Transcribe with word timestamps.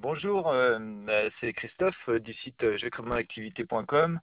Bonjour, 0.00 0.48
euh, 0.52 0.78
euh, 1.08 1.28
c'est 1.40 1.52
Christophe 1.52 2.08
euh, 2.08 2.20
du 2.20 2.32
site 2.32 2.76
jeuxcommunactivité.com. 2.76 4.20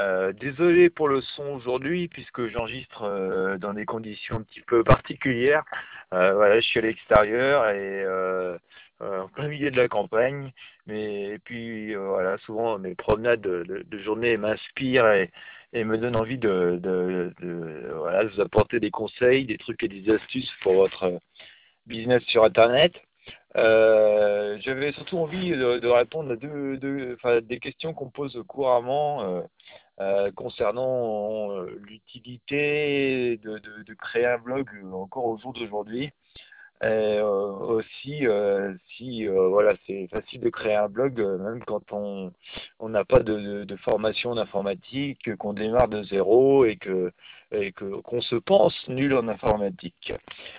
Euh, 0.00 0.32
désolé 0.32 0.88
pour 0.88 1.08
le 1.08 1.20
son 1.20 1.44
aujourd'hui 1.48 2.08
puisque 2.08 2.46
j'enregistre 2.48 3.58
dans 3.60 3.74
des 3.74 3.84
conditions 3.84 4.36
un 4.36 4.42
petit 4.42 4.62
peu 4.62 4.82
particulières. 4.82 5.62
voilà, 6.10 6.58
je 6.60 6.66
suis 6.66 6.78
à 6.78 6.82
l'extérieur 6.82 7.68
et 7.68 8.06
en 9.00 9.28
plein 9.28 9.48
milieu 9.48 9.70
de 9.70 9.76
la 9.76 9.88
campagne. 9.88 10.52
Mais 10.86 11.34
et 11.34 11.38
puis 11.38 11.94
voilà, 11.94 12.38
souvent 12.38 12.78
mes 12.78 12.94
promenades 12.94 13.42
de, 13.42 13.98
journée 13.98 14.38
m'inspirent 14.38 15.12
et, 15.12 15.30
me 15.84 15.98
donnent 15.98 16.16
envie 16.16 16.38
de, 16.38 17.30
vous 18.32 18.40
apporter 18.40 18.80
des 18.80 18.90
conseils, 18.90 19.44
des 19.44 19.58
trucs 19.58 19.82
et 19.82 19.88
des 19.88 20.10
astuces 20.14 20.52
pour 20.62 20.74
votre 20.74 21.20
business 21.86 22.22
sur 22.24 22.44
Internet. 22.44 22.94
Euh, 23.56 24.58
J'avais 24.60 24.92
surtout 24.92 25.18
envie 25.18 25.50
de, 25.50 25.78
de, 25.78 25.88
répondre 25.88 26.32
à 26.32 26.36
deux, 26.36 26.76
deux 26.76 27.16
des 27.42 27.58
questions 27.58 27.94
qu'on 27.94 28.10
pose 28.10 28.42
couramment 28.46 29.22
euh, 29.24 29.42
euh, 30.00 30.30
concernant 30.32 31.50
euh, 31.52 31.80
l'utilité 31.82 33.38
de, 33.38 33.58
de, 33.58 33.82
de, 33.82 33.94
créer 33.94 34.26
un 34.26 34.38
blog 34.38 34.68
encore 34.92 35.26
au 35.26 35.38
jour 35.38 35.52
d'aujourd'hui. 35.52 36.10
Euh, 36.82 37.22
aussi, 37.22 38.24
si 38.96 39.26
voilà, 39.26 39.74
c'est 39.86 40.08
facile 40.08 40.40
de 40.40 40.48
créer 40.50 40.76
un 40.76 40.88
blog, 40.88 41.20
même 41.20 41.62
quand 41.66 41.92
on 41.92 42.32
n'a 42.88 43.04
pas 43.04 43.20
de, 43.20 43.64
de, 43.64 43.76
formation 43.76 44.30
en 44.30 44.38
informatique, 44.38 45.36
qu'on 45.36 45.52
démarre 45.52 45.88
de 45.88 46.02
zéro 46.04 46.64
et 46.64 46.76
que 46.76 47.12
et 47.52 47.72
que 47.72 48.00
qu'on 48.02 48.22
se 48.22 48.36
pense 48.36 48.88
nul 48.88 49.14
en 49.14 49.28
informatique. 49.28 50.14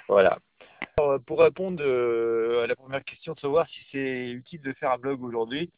Voilà. 0.08 0.38
Pour 1.26 1.40
répondre 1.40 1.84
euh, 1.84 2.64
à 2.64 2.68
la 2.68 2.76
première 2.76 3.04
question 3.04 3.34
de 3.34 3.40
savoir 3.40 3.68
si 3.68 3.80
c'est 3.92 4.32
utile 4.32 4.62
de 4.62 4.74
faire 4.74 4.92
un 4.92 4.98
blog 4.98 5.24
aujourd'hui, 5.24 5.72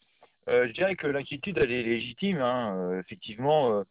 euh, 0.50 0.68
je 0.68 0.74
dirais 0.74 0.96
que 0.96 1.08
l'inquiétude 1.08 1.58
elle 1.58 1.72
est 1.72 1.84
légitime. 1.84 2.42
Hein. 2.42 2.76
Euh, 2.78 3.00
effectivement, 3.00 3.84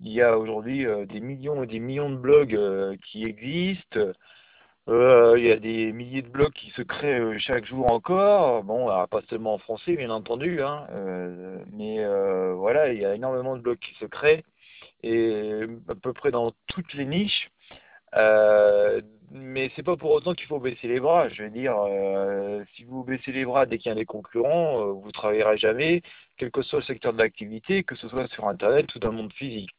il 0.00 0.12
y 0.12 0.22
a 0.22 0.38
aujourd'hui 0.38 0.86
des 1.06 1.20
millions 1.20 1.62
et 1.62 1.66
des 1.66 1.80
millions 1.80 2.10
de 2.10 2.16
blogs 2.16 2.58
qui 3.04 3.24
existent. 3.24 4.00
il 4.88 5.44
y 5.44 5.52
a 5.52 5.56
des 5.56 5.92
milliers 5.92 6.22
de 6.22 6.28
blogs 6.28 6.52
qui 6.52 6.70
se 6.70 6.82
créent 6.82 7.38
chaque 7.38 7.66
jour 7.66 7.90
encore. 7.90 8.64
Bon, 8.64 8.88
alors, 8.88 9.08
pas 9.08 9.22
seulement 9.28 9.54
en 9.54 9.58
français, 9.58 9.96
bien 9.96 10.10
entendu, 10.10 10.62
hein, 10.62 10.86
mais 11.72 12.04
voilà, 12.54 12.92
il 12.92 13.00
y 13.00 13.04
a 13.04 13.14
énormément 13.14 13.56
de 13.56 13.62
blogs 13.62 13.78
qui 13.78 13.94
se 13.94 14.06
créent 14.06 14.44
et 15.02 15.62
à 15.88 15.94
peu 15.94 16.12
près 16.12 16.30
dans 16.30 16.52
toutes 16.66 16.94
les 16.94 17.06
niches. 17.06 17.50
Mais 19.50 19.68
c'est 19.74 19.82
pas 19.82 19.96
pour 19.96 20.12
autant 20.12 20.34
qu'il 20.34 20.46
faut 20.46 20.60
baisser 20.60 20.86
les 20.86 21.00
bras. 21.00 21.28
Je 21.28 21.42
veux 21.42 21.50
dire, 21.50 21.74
euh, 21.76 22.62
si 22.74 22.84
vous 22.84 23.02
baissez 23.02 23.32
les 23.32 23.44
bras 23.44 23.66
dès 23.66 23.78
qu'il 23.78 23.88
y 23.88 23.92
a 23.92 23.96
des 23.96 24.04
concurrents, 24.04 24.80
euh, 24.80 24.92
vous 24.92 25.10
travaillerez 25.10 25.58
jamais, 25.58 26.02
quel 26.36 26.52
que 26.52 26.62
soit 26.62 26.78
le 26.78 26.84
secteur 26.84 27.12
de 27.12 27.18
l'activité, 27.18 27.82
que 27.82 27.96
ce 27.96 28.08
soit 28.08 28.28
sur 28.28 28.46
Internet 28.46 28.94
ou 28.94 29.00
dans 29.00 29.08
le 29.10 29.16
monde 29.16 29.32
physique. 29.32 29.74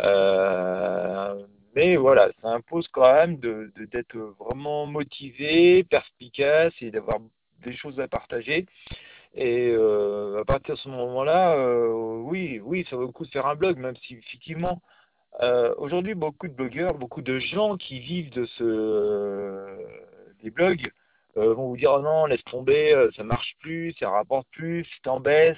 Euh, 0.00 1.44
mais 1.74 1.96
voilà, 1.96 2.30
ça 2.40 2.48
impose 2.48 2.88
quand 2.88 3.12
même 3.12 3.36
d'être 3.36 4.16
vraiment 4.38 4.86
motivé, 4.86 5.84
perspicace 5.84 6.72
et 6.80 6.90
d'avoir 6.90 7.18
des 7.62 7.76
choses 7.76 8.00
à 8.00 8.08
partager. 8.08 8.64
Et 9.34 9.70
euh, 9.72 10.40
à 10.40 10.44
partir 10.46 10.74
de 10.74 10.80
ce 10.80 10.88
moment-là, 10.88 11.54
oui, 12.22 12.60
oui, 12.64 12.86
ça 12.88 12.96
vaut 12.96 13.06
le 13.06 13.12
coup 13.12 13.26
de 13.26 13.30
faire 13.30 13.46
un 13.46 13.56
blog, 13.56 13.76
même 13.76 13.96
si 13.96 14.14
effectivement 14.14 14.80
euh, 15.42 15.74
Aujourd'hui, 15.78 16.14
beaucoup 16.14 16.48
de 16.48 16.52
blogueurs, 16.52 16.94
beaucoup 16.94 17.22
de 17.22 17.38
gens 17.38 17.76
qui 17.76 17.98
vivent 18.00 18.30
de 18.30 18.44
ce 18.46 18.64
euh, 18.64 19.76
des 20.42 20.50
blogs 20.50 20.92
euh, 21.36 21.54
vont 21.54 21.68
vous 21.68 21.76
dire 21.76 21.92
oh 21.94 22.02
non, 22.02 22.26
laisse 22.26 22.44
tomber, 22.44 23.08
ça 23.16 23.24
marche 23.24 23.56
plus, 23.60 23.94
ça 23.98 24.10
rapporte 24.10 24.48
plus, 24.50 24.86
c'est 25.02 25.08
en 25.08 25.20
baisse, 25.20 25.56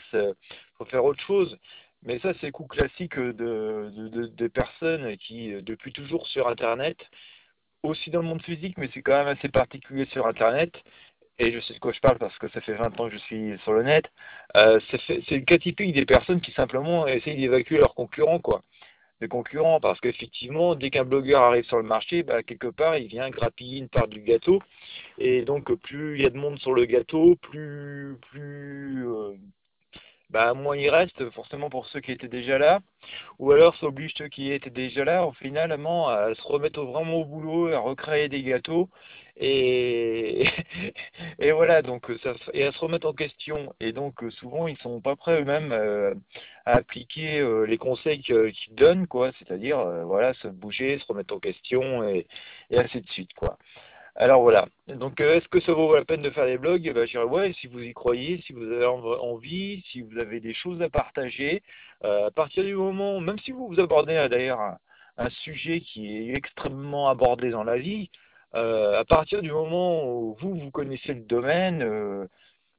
faut 0.78 0.84
faire 0.86 1.04
autre 1.04 1.22
chose. 1.22 1.58
Mais 2.04 2.18
ça, 2.20 2.32
c'est 2.40 2.46
le 2.46 2.52
coup 2.52 2.66
classique 2.66 3.16
de, 3.18 3.90
de, 4.26 4.48
personnes 4.48 5.16
qui, 5.18 5.52
depuis 5.62 5.92
toujours 5.92 6.26
sur 6.26 6.48
Internet, 6.48 6.98
aussi 7.84 8.10
dans 8.10 8.22
le 8.22 8.28
monde 8.28 8.42
physique, 8.42 8.76
mais 8.78 8.88
c'est 8.92 9.02
quand 9.02 9.16
même 9.16 9.28
assez 9.28 9.48
particulier 9.48 10.06
sur 10.06 10.26
Internet, 10.26 10.72
et 11.38 11.52
je 11.52 11.60
sais 11.60 11.74
de 11.74 11.78
quoi 11.78 11.92
je 11.92 12.00
parle 12.00 12.18
parce 12.18 12.36
que 12.38 12.48
ça 12.50 12.60
fait 12.60 12.74
20 12.74 12.98
ans 13.00 13.08
que 13.08 13.14
je 13.14 13.18
suis 13.18 13.58
sur 13.62 13.72
le 13.72 13.84
net, 13.84 14.04
c'est 14.54 15.30
le 15.30 15.44
cas 15.44 15.58
typique 15.58 15.94
des 15.94 16.06
personnes 16.06 16.40
qui 16.40 16.52
simplement 16.52 17.06
essayent 17.06 17.36
d'évacuer 17.36 17.78
leurs 17.78 17.94
concurrents, 17.94 18.40
quoi 18.40 18.62
concurrents, 19.28 19.80
parce 19.80 20.00
qu'effectivement, 20.00 20.74
dès 20.74 20.90
qu'un 20.90 21.04
blogueur 21.04 21.42
arrive 21.42 21.64
sur 21.64 21.78
le 21.78 21.82
marché, 21.82 22.22
bah, 22.22 22.42
quelque 22.42 22.68
part, 22.68 22.96
il 22.96 23.06
vient 23.08 23.30
grappiller 23.30 23.78
une 23.78 23.88
part 23.88 24.08
du 24.08 24.20
gâteau, 24.22 24.60
et 25.18 25.42
donc 25.42 25.72
plus 25.74 26.16
il 26.16 26.22
y 26.22 26.26
a 26.26 26.30
de 26.30 26.38
monde 26.38 26.58
sur 26.58 26.72
le 26.74 26.84
gâteau, 26.84 27.36
plus, 27.36 28.16
plus 28.30 29.06
euh, 29.08 29.34
bah, 30.30 30.54
moins 30.54 30.76
il 30.76 30.88
reste, 30.88 31.28
forcément 31.30 31.70
pour 31.70 31.86
ceux 31.86 32.00
qui 32.00 32.12
étaient 32.12 32.28
déjà 32.28 32.58
là, 32.58 32.80
ou 33.38 33.52
alors 33.52 33.76
ça 33.76 33.86
oblige 33.86 34.14
ceux 34.16 34.28
qui 34.28 34.50
étaient 34.50 34.70
déjà 34.70 35.04
là, 35.04 35.26
au 35.26 35.32
finalement, 35.32 36.08
à 36.08 36.34
se 36.34 36.42
remettre 36.42 36.82
vraiment 36.82 37.16
au 37.16 37.24
boulot, 37.24 37.68
à 37.72 37.78
recréer 37.78 38.28
des 38.28 38.42
gâteaux, 38.42 38.88
et, 39.36 40.46
et 41.38 41.52
voilà, 41.52 41.82
donc 41.82 42.10
ça, 42.22 42.34
et 42.52 42.64
à 42.64 42.72
se 42.72 42.78
remettre 42.78 43.06
en 43.06 43.12
question. 43.12 43.74
Et 43.80 43.92
donc 43.92 44.22
souvent 44.30 44.68
ils 44.68 44.78
sont 44.78 45.00
pas 45.00 45.16
prêts 45.16 45.40
eux-mêmes 45.40 45.72
euh, 45.72 46.14
à 46.66 46.76
appliquer 46.76 47.40
euh, 47.40 47.64
les 47.64 47.78
conseils 47.78 48.20
qu'ils 48.22 48.74
donnent, 48.74 49.06
quoi. 49.06 49.32
C'est-à-dire 49.38 49.78
euh, 49.78 50.04
voilà, 50.04 50.34
se 50.34 50.48
bouger, 50.48 50.98
se 50.98 51.06
remettre 51.06 51.34
en 51.34 51.40
question 51.40 52.04
et, 52.08 52.26
et 52.70 52.78
ainsi 52.78 53.00
de 53.00 53.08
suite, 53.08 53.32
quoi. 53.34 53.58
Alors 54.14 54.42
voilà. 54.42 54.66
Donc 54.88 55.20
euh, 55.20 55.36
est-ce 55.36 55.48
que 55.48 55.60
ça 55.60 55.72
vaut 55.72 55.94
la 55.94 56.04
peine 56.04 56.22
de 56.22 56.30
faire 56.30 56.46
des 56.46 56.58
blogs? 56.58 56.92
Bah, 56.94 57.06
Je 57.06 57.12
dirais 57.12 57.24
ouais, 57.24 57.52
si 57.54 57.66
vous 57.66 57.80
y 57.80 57.94
croyez, 57.94 58.42
si 58.46 58.52
vous 58.52 58.64
avez 58.64 58.84
envie, 58.86 59.82
si 59.90 60.02
vous 60.02 60.18
avez 60.18 60.40
des 60.40 60.54
choses 60.54 60.82
à 60.82 60.90
partager. 60.90 61.62
Euh, 62.04 62.26
à 62.26 62.30
partir 62.30 62.64
du 62.64 62.74
moment, 62.74 63.20
même 63.20 63.38
si 63.38 63.52
vous 63.52 63.68
vous 63.68 63.80
abordez 63.80 64.14
d'ailleurs 64.30 64.60
un, 64.60 64.78
un, 65.16 65.30
sujet 65.30 65.80
qui 65.80 66.30
est 66.30 66.34
extrêmement 66.34 67.08
abordé 67.08 67.50
dans 67.50 67.64
la 67.64 67.78
vie, 67.78 68.10
euh, 68.54 69.00
à 69.00 69.04
partir 69.04 69.42
du 69.42 69.50
moment 69.50 70.04
où 70.04 70.36
vous, 70.40 70.54
vous 70.56 70.70
connaissez 70.70 71.14
le 71.14 71.22
domaine, 71.22 71.82
euh, 71.82 72.26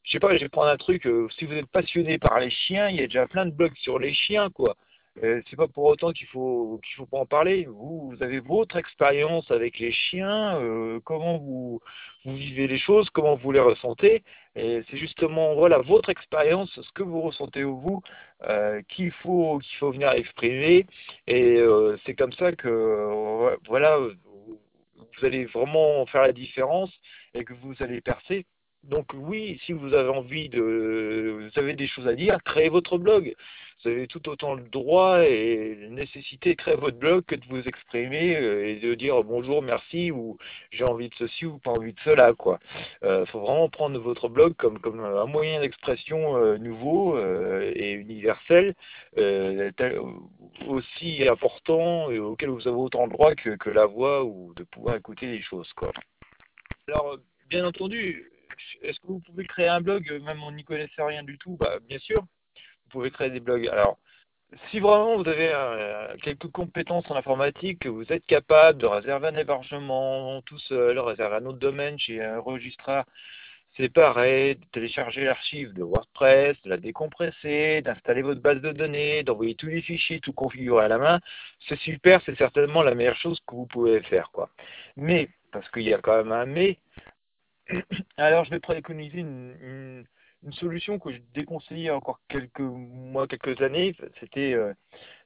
je 0.03 0.11
sais 0.11 0.19
pas, 0.19 0.35
je 0.35 0.41
vais 0.41 0.49
prendre 0.49 0.69
un 0.69 0.77
truc, 0.77 1.07
euh, 1.07 1.27
si 1.37 1.45
vous 1.45 1.53
êtes 1.53 1.67
passionné 1.67 2.19
par 2.19 2.39
les 2.39 2.49
chiens, 2.51 2.89
il 2.89 2.97
y 2.97 2.99
a 3.03 3.07
déjà 3.07 3.27
plein 3.27 3.45
de 3.45 3.51
blogs 3.51 3.75
sur 3.77 3.99
les 3.99 4.13
chiens, 4.13 4.49
quoi. 4.51 4.75
Euh, 5.23 5.41
c'est 5.47 5.55
pas 5.55 5.67
pour 5.67 5.85
autant 5.85 6.11
qu'il 6.11 6.27
faut 6.27 6.79
qu'il 6.83 6.95
faut 6.95 7.05
pas 7.05 7.19
en 7.19 7.25
parler. 7.27 7.65
Vous, 7.65 8.11
vous 8.11 8.23
avez 8.23 8.39
votre 8.39 8.77
expérience 8.77 9.49
avec 9.51 9.77
les 9.79 9.91
chiens, 9.91 10.59
comment 11.05 11.37
vous 11.37 11.81
vous 12.25 12.35
vivez 12.35 12.67
les 12.67 12.79
choses, 12.79 13.09
comment 13.11 13.35
vous 13.35 13.51
les 13.51 13.59
ressentez. 13.59 14.23
Et 14.55 14.81
c'est 14.89 14.97
justement 14.97 15.53
voilà 15.55 15.79
votre 15.79 16.09
expérience, 16.09 16.71
ce 16.81 16.91
que 16.93 17.03
vous 17.03 17.21
ressentez 17.21 17.63
vous, 17.63 18.01
euh, 18.43 18.81
qu'il 18.89 19.11
faut 19.11 19.59
qu'il 19.59 19.77
faut 19.77 19.91
venir 19.91 20.11
exprimer. 20.11 20.87
Et 21.27 21.59
c'est 22.05 22.15
comme 22.15 22.33
ça 22.33 22.51
que 22.53 23.55
voilà 23.67 23.99
vous 25.17 25.25
allez 25.25 25.45
vraiment 25.45 26.05
faire 26.05 26.21
la 26.23 26.33
différence 26.33 26.91
et 27.33 27.43
que 27.43 27.53
vous 27.53 27.75
allez 27.79 28.01
percer. 28.01 28.45
Donc 28.83 29.13
oui, 29.13 29.59
si 29.65 29.71
vous 29.71 29.93
avez 29.93 30.09
envie 30.09 30.49
de, 30.49 31.49
vous 31.49 31.59
avez 31.59 31.73
des 31.73 31.87
choses 31.87 32.07
à 32.07 32.15
dire, 32.15 32.37
créez 32.43 32.69
votre 32.69 32.97
blog. 32.97 33.33
Vous 33.83 33.89
avez 33.89 34.07
tout 34.07 34.29
autant 34.29 34.55
le 34.55 34.63
droit 34.63 35.23
et 35.23 35.75
la 35.75 35.89
nécessité 35.89 36.51
de 36.51 36.55
créer 36.55 36.75
votre 36.75 36.97
blog 36.97 37.23
que 37.25 37.35
de 37.35 37.45
vous 37.49 37.61
exprimer 37.61 38.35
euh, 38.35 38.67
et 38.67 38.75
de 38.75 38.93
dire 38.93 39.23
bonjour, 39.23 39.61
merci 39.61 40.11
ou 40.11 40.37
j'ai 40.71 40.83
envie 40.83 41.09
de 41.09 41.15
ceci 41.15 41.45
ou 41.45 41.59
pas 41.59 41.71
envie 41.71 41.93
de 41.93 41.99
cela, 42.01 42.33
quoi. 42.33 42.59
Euh, 43.03 43.25
faut 43.25 43.39
vraiment 43.39 43.69
prendre 43.69 43.99
votre 43.99 44.29
blog 44.29 44.53
comme 44.55 44.79
comme 44.79 44.99
un 44.99 45.25
moyen 45.25 45.61
d'expression 45.61 46.37
euh, 46.37 46.57
nouveau 46.57 47.17
euh, 47.17 47.71
et 47.75 47.91
universel, 47.93 48.73
euh, 49.17 49.71
aussi 50.67 51.27
important 51.27 52.11
et 52.11 52.19
auquel 52.19 52.49
vous 52.49 52.67
avez 52.67 52.77
autant 52.77 53.07
de 53.07 53.13
droit 53.13 53.33
que, 53.35 53.55
que 53.55 53.69
la 53.69 53.85
voix 53.85 54.23
ou 54.23 54.53
de 54.55 54.63
pouvoir 54.63 54.95
écouter 54.97 55.27
les 55.27 55.41
choses, 55.41 55.71
quoi. 55.73 55.91
Alors, 56.87 57.17
bien 57.49 57.65
entendu, 57.65 58.32
est-ce 58.81 58.99
que 58.99 59.07
vous 59.07 59.19
pouvez 59.19 59.45
créer 59.45 59.67
un 59.67 59.81
blog, 59.81 60.09
même 60.23 60.43
on 60.43 60.51
n'y 60.51 60.63
connaissait 60.63 61.03
rien 61.03 61.23
du 61.23 61.37
tout? 61.37 61.57
Bah, 61.57 61.79
Bien 61.87 61.99
sûr, 61.99 62.21
vous 62.21 62.89
pouvez 62.89 63.11
créer 63.11 63.29
des 63.29 63.39
blogs. 63.39 63.67
Alors, 63.67 63.97
si 64.69 64.79
vraiment 64.79 65.17
vous 65.17 65.27
avez 65.27 65.51
euh, 65.53 66.15
quelques 66.21 66.51
compétences 66.51 67.09
en 67.09 67.15
informatique, 67.15 67.79
que 67.79 67.89
vous 67.89 68.11
êtes 68.11 68.25
capable 68.25 68.79
de 68.79 68.85
réserver 68.85 69.27
un 69.27 69.35
hébergement 69.35 70.41
tout 70.43 70.59
seul, 70.59 70.99
réserver 70.99 71.37
un 71.37 71.45
autre 71.45 71.59
domaine 71.59 71.97
chez 71.97 72.23
un 72.23 72.39
registraire 72.39 73.05
séparé, 73.77 74.55
de 74.55 74.65
télécharger 74.71 75.23
l'archive 75.25 75.73
de 75.73 75.83
WordPress, 75.83 76.55
de 76.63 76.69
la 76.69 76.77
décompresser, 76.77 77.81
d'installer 77.81 78.21
votre 78.21 78.41
base 78.41 78.61
de 78.61 78.71
données, 78.71 79.23
d'envoyer 79.23 79.55
tous 79.55 79.67
les 79.67 79.81
fichiers, 79.81 80.19
tout 80.19 80.33
configurer 80.33 80.85
à 80.85 80.87
la 80.87 80.97
main, 80.97 81.19
c'est 81.67 81.79
super, 81.79 82.21
c'est 82.25 82.37
certainement 82.37 82.83
la 82.83 82.93
meilleure 82.93 83.15
chose 83.17 83.39
que 83.47 83.55
vous 83.55 83.65
pouvez 83.65 84.01
faire. 84.01 84.29
Mais, 84.95 85.29
parce 85.51 85.69
qu'il 85.71 85.83
y 85.83 85.93
a 85.93 85.97
quand 85.99 86.17
même 86.17 86.31
un 86.31 86.45
mais, 86.45 86.77
alors, 88.17 88.45
je 88.45 88.51
vais 88.51 88.59
préconiser 88.59 89.19
une, 89.19 90.05
solution 90.51 90.99
que 90.99 91.11
je 91.11 91.19
déconseillais 91.33 91.89
encore 91.89 92.19
quelques 92.27 92.59
mois, 92.59 93.27
quelques 93.27 93.61
années. 93.61 93.95
C'était, 94.19 94.53
euh, 94.53 94.73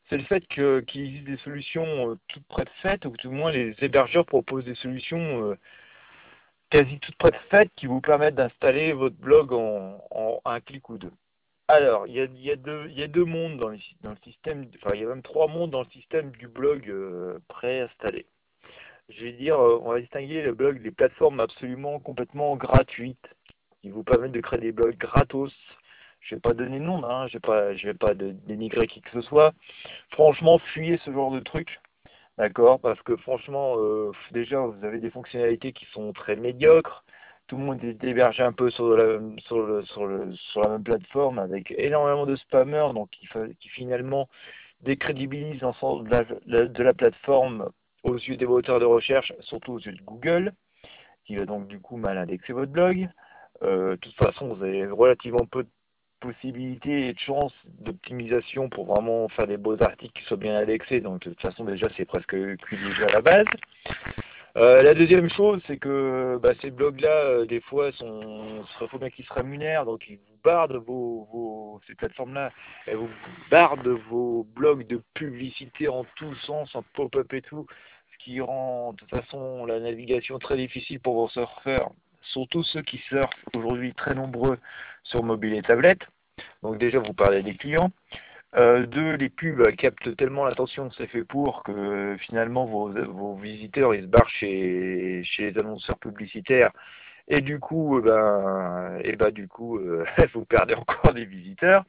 c'est 0.10 0.18
le 0.18 0.24
fait 0.24 0.46
qu'il 0.48 1.02
existe 1.02 1.26
des 1.26 1.38
solutions 1.38 2.12
euh, 2.12 2.16
toutes 2.28 2.46
prêtes 2.48 2.70
faites, 2.82 3.06
ou 3.06 3.12
tout 3.18 3.28
au 3.28 3.32
moins 3.32 3.52
les 3.52 3.76
hébergeurs 3.82 4.26
proposent 4.26 4.66
des 4.66 4.76
solutions 4.76 5.50
euh, 5.50 5.58
quasi 6.70 7.00
toutes 7.00 7.16
faites 7.50 7.72
qui 7.76 7.88
vous 7.88 8.02
permettent 8.02 8.36
d'installer 8.36 8.94
votre 8.94 9.16
blog 9.16 9.54
en, 9.54 10.42
un 10.46 10.60
clic 10.62 10.88
ou 10.90 10.98
deux. 10.98 11.14
Alors, 11.68 12.08
il 12.08 12.14
y 12.14 12.52
a, 12.52 12.56
deux, 12.56 13.26
mondes 13.26 13.58
dans 13.58 13.70
le, 13.70 13.78
dans 14.02 14.12
le 14.12 14.18
système, 14.24 14.70
enfin 14.78 14.96
il 14.96 15.02
y 15.02 15.04
a 15.04 15.08
même 15.08 15.24
trois 15.24 15.48
mondes 15.48 15.72
dans 15.72 15.82
le 15.82 15.90
système 15.90 16.32
du 16.32 16.48
blog 16.48 16.94
préinstallé. 17.48 18.26
Je 19.09 19.24
vais 19.24 19.31
dire, 19.33 19.57
euh, 19.57 19.80
on 19.83 19.92
va 19.92 20.01
distinguer 20.01 20.42
le 20.42 20.54
blog 20.54 20.81
des 20.81 20.92
plateformes 20.92 21.39
absolument 21.39 22.00
complètement 22.00 22.57
gratuites 22.57 23.36
qui 23.81 23.89
vous 23.89 24.04
permettent 24.04 24.33
de 24.33 24.42
créer 24.42 24.59
des 24.59 24.71
blogs 24.74 24.98
gratos. 24.98 25.54
Je 26.19 26.36
vais 26.36 26.42
pas 26.42 26.54
donner 26.54 26.80
de 26.80 26.83
nom, 26.83 27.04
hein, 27.06 27.27
je 27.27 27.33
vais 27.33 27.39
pas, 27.39 27.74
je 27.75 27.88
vais 27.88 27.94
pas 27.94 28.13
dénigrer 28.13 28.86
qui 28.88 29.01
que 29.01 29.12
ce 29.12 29.21
soit. 29.21 29.54
Franchement, 30.12 30.59
fuyez 30.59 30.98
ce 31.06 31.12
genre 31.12 31.31
de 31.31 31.39
truc. 31.39 31.80
D'accord 32.38 32.80
Parce 32.81 33.01
que 33.01 33.15
franchement, 33.18 33.75
euh, 33.77 34.12
déjà, 34.31 34.59
vous 34.59 34.86
avez 34.86 35.00
des 35.00 35.09
fonctionnalités 35.09 35.71
qui 35.74 35.86
sont 35.86 36.12
très 36.13 36.36
médiocres. 36.36 37.06
Tout 37.48 37.57
le 37.57 37.63
monde 37.63 37.83
est 37.83 38.04
hébergé 38.04 38.44
un 38.44 38.51
peu 38.51 38.69
sur 38.69 38.89
la, 38.98 39.19
même 39.19 40.83
plateforme 40.83 41.39
avec 41.39 41.71
énormément 41.77 42.25
de 42.25 42.36
spammers, 42.36 42.94
donc 42.94 43.09
qui, 43.12 43.69
finalement 43.69 44.27
décrédibilisent 44.81 45.62
l'ensemble 45.62 46.09
de 46.45 46.83
la 46.83 46.94
plateforme 46.94 47.71
aux 48.04 48.16
yeux 48.16 48.38
des 48.38 48.46
moteurs 48.46 48.80
de 48.80 48.86
recherche, 48.86 49.34
surtout 49.42 49.74
aux 49.74 49.80
yeux 49.80 49.94
de 49.94 50.02
Google, 50.04 50.54
qui 51.26 51.36
va 51.36 51.46
donc 51.46 51.68
du 51.68 51.80
coup 51.80 51.98
mal 51.98 52.18
indexer 52.18 52.54
votre 52.54 52.72
blog. 52.72 53.10
Euh, 53.64 53.92
de 53.92 53.96
toute 53.98 54.16
façon, 54.16 54.54
vous 54.54 54.64
avez 54.64 54.86
relativement 54.86 55.46
peu 55.46 55.64
de 55.64 55.70
possibilités 56.20 57.10
et 57.10 57.14
de 57.14 57.20
chances 57.20 57.54
d'optimisation 57.66 58.70
pour 58.70 58.86
vraiment 58.86 59.28
faire 59.30 59.48
des 59.48 59.58
beaux 59.58 59.82
articles 59.82 60.20
qui 60.20 60.26
soient 60.28 60.38
bien 60.38 60.58
indexés. 60.58 61.02
Donc 61.02 61.22
de 61.22 61.30
toute 61.30 61.42
façon 61.42 61.64
déjà 61.64 61.88
c'est 61.96 62.06
presque 62.06 62.36
cuit 62.58 62.78
à 63.04 63.14
la 63.14 63.22
base. 63.22 63.46
Euh, 64.57 64.81
la 64.81 64.95
deuxième 64.95 65.30
chose, 65.30 65.62
c'est 65.68 65.77
que 65.77 66.39
bah, 66.42 66.54
ces 66.62 66.71
blogs-là, 66.71 67.09
euh, 67.09 67.45
des 67.45 67.62
fois, 67.62 67.92
sont, 67.92 68.63
il 68.81 68.88
faut 68.88 68.98
bien 68.98 69.12
qu'ils 69.12 69.25
se 69.25 69.33
rémunèrent, 69.33 69.86
donc 69.86 70.09
ils 70.09 70.15
vous 70.18 70.39
bardent 70.44 70.77
vos, 70.77 71.27
vos 71.31 71.81
ces 71.86 71.94
plateformes-là, 71.94 72.51
elles 72.88 72.95
vous 72.95 73.09
bardent 73.51 73.88
vos 74.09 74.48
blogs 74.56 74.88
de 74.88 75.00
publicité 75.13 75.88
en 75.88 76.06
tous 76.15 76.33
sens, 76.38 76.74
en 76.75 76.83
pop-up 76.95 77.31
et 77.33 77.44
tout, 77.44 77.68
ce 78.12 78.24
qui 78.24 78.42
rend 78.42 78.94
de 78.94 78.98
toute 78.98 79.12
façon 79.12 79.68
la 79.68 79.80
navigation 79.80 80.39
très 80.39 80.57
difficile 80.57 81.00
pour 81.01 81.13
vos 81.13 81.30
surfeurs, 81.30 81.92
surtout 82.24 82.63
ceux 82.63 82.81
qui 82.81 82.98
surfent 83.09 83.30
aujourd'hui 83.54 83.94
très 83.94 84.15
nombreux 84.15 84.57
sur 85.04 85.21
mobile 85.21 85.54
et 85.54 85.62
tablette. 85.62 86.01
Donc 86.63 86.80
déjà, 86.80 86.98
vous 86.98 87.13
parlez 87.13 87.44
des 87.44 87.56
clients. 87.56 87.92
Euh, 88.57 88.86
deux, 88.88 89.13
les 89.13 89.30
pubs 89.30 89.75
captent 89.75 90.15
tellement 90.18 90.45
l'attention 90.45 90.89
que 90.89 90.95
c'est 90.95 91.07
fait 91.07 91.24
pour 91.24 91.63
que 91.63 92.18
finalement 92.19 92.65
vos, 92.65 92.92
vos, 92.92 93.36
visiteurs 93.36 93.94
ils 93.94 94.04
se 94.04 94.07
barrent 94.07 94.30
chez, 94.30 95.21
chez 95.24 95.51
les 95.51 95.59
annonceurs 95.59 96.00
publicitaires 96.00 96.71
et 97.27 97.42
du 97.42 97.59
coup, 97.59 98.00
eh 98.00 98.01
ben, 98.01 99.00
et 99.04 99.15
ben 99.15 99.31
du 99.31 99.48
coup, 99.48 99.77
euh, 99.80 100.06
vous 100.33 100.45
perdez 100.45 100.74
encore 100.75 101.13
des 101.13 101.25
visiteurs. 101.25 101.83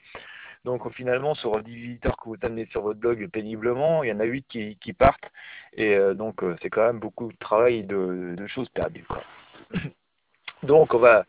Donc 0.64 0.90
finalement, 0.92 1.34
sur 1.34 1.56
les 1.58 1.64
10 1.64 1.74
visiteurs 1.76 2.16
que 2.16 2.28
vous 2.28 2.36
amenez 2.42 2.66
sur 2.66 2.82
votre 2.82 2.98
blog 3.00 3.28
péniblement, 3.30 4.02
il 4.02 4.10
y 4.10 4.12
en 4.12 4.20
a 4.20 4.24
8 4.24 4.46
qui, 4.48 4.76
qui 4.76 4.92
partent. 4.92 5.30
Et 5.74 5.94
euh, 5.94 6.14
donc 6.14 6.42
c'est 6.62 6.70
quand 6.70 6.86
même 6.86 6.98
beaucoup 6.98 7.32
de 7.32 7.38
travail 7.38 7.84
de, 7.84 8.34
de 8.36 8.46
choses 8.48 8.68
perdues. 8.70 9.06
Donc 10.64 10.92
on 10.94 10.98
va 10.98 11.24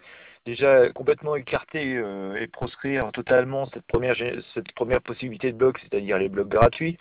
déjà 0.46 0.90
complètement 0.92 1.36
écarter 1.36 1.96
euh, 1.98 2.36
et 2.40 2.48
proscrire 2.48 3.12
totalement 3.12 3.68
cette 3.68 3.86
première, 3.86 4.16
cette 4.54 4.72
première 4.74 5.02
possibilité 5.02 5.52
de 5.52 5.58
blog, 5.58 5.78
c'est-à-dire 5.80 6.18
les 6.18 6.30
blogs 6.30 6.50
gratuits. 6.50 6.98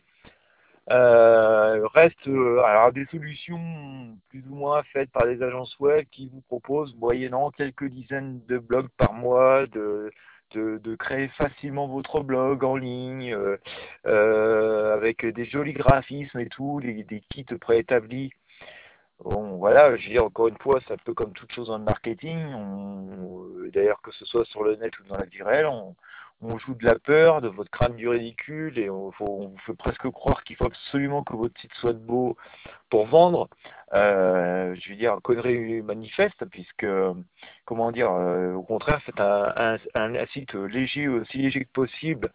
Euh, 0.90 1.86
reste 1.88 2.28
euh, 2.28 2.62
alors 2.62 2.92
des 2.92 3.04
solutions 3.06 4.16
plus 4.30 4.42
ou 4.48 4.54
moins 4.54 4.82
faites 4.84 5.10
par 5.10 5.26
des 5.26 5.42
agences 5.42 5.78
web 5.80 6.06
qui 6.10 6.28
vous 6.32 6.40
proposent, 6.40 6.94
moyennant 6.96 7.50
quelques 7.50 7.88
dizaines 7.88 8.40
de 8.48 8.56
blogs 8.56 8.88
par 8.96 9.12
mois, 9.12 9.66
de, 9.66 10.10
créer 10.98 11.28
facilement 11.28 11.88
votre 11.88 12.20
blog 12.20 12.64
en 12.64 12.76
ligne 12.76 13.36
euh, 14.06 14.94
avec 14.94 15.26
des 15.26 15.44
jolis 15.44 15.74
graphismes 15.74 16.40
et 16.40 16.48
tout, 16.48 16.80
des 16.80 17.22
kits 17.28 17.44
préétablis 17.60 18.32
Bon, 19.24 19.56
voilà, 19.56 19.96
je 19.96 20.08
dis 20.08 20.18
encore 20.18 20.46
une 20.48 20.58
fois, 20.58 20.80
c'est 20.86 20.94
un 20.94 20.96
peu 20.98 21.12
comme 21.12 21.32
toute 21.32 21.52
chose 21.52 21.68
dans 21.68 21.78
le 21.78 21.84
marketing. 21.84 22.38
D'ailleurs, 23.72 24.00
que 24.00 24.12
ce 24.12 24.24
soit 24.24 24.44
sur 24.46 24.62
le 24.62 24.76
net 24.76 24.96
ou 25.00 25.04
dans 25.04 25.16
la 25.16 25.24
vie 25.26 25.42
réelle, 25.42 25.66
on, 25.66 26.58
joue 26.58 26.74
de 26.74 26.84
la 26.84 26.98
peur, 26.98 27.40
de 27.40 27.48
votre 27.48 27.70
crâne 27.70 27.96
du 27.96 28.08
ridicule, 28.08 28.78
et 28.78 28.88
on, 28.90 29.10
vous 29.18 29.56
fait 29.66 29.74
presque 29.74 30.08
croire 30.10 30.44
qu'il 30.44 30.54
faut 30.56 30.66
absolument 30.66 31.24
que 31.24 31.34
votre 31.34 31.60
site 31.60 31.74
soit 31.74 31.94
beau 31.94 32.36
pour 32.90 33.06
vendre. 33.06 33.48
Euh, 33.94 34.74
je 34.76 34.90
veux 34.90 34.96
dire, 34.96 35.18
connerie 35.22 35.82
manifeste, 35.82 36.44
puisque, 36.50 36.86
comment 37.64 37.90
dire, 37.90 38.12
euh, 38.12 38.54
au 38.54 38.62
contraire, 38.62 39.00
un, 39.18 39.78
un, 39.94 40.26
site 40.26 40.54
léger, 40.54 41.08
aussi 41.08 41.38
léger 41.38 41.64
que 41.64 41.72
possible, 41.72 42.30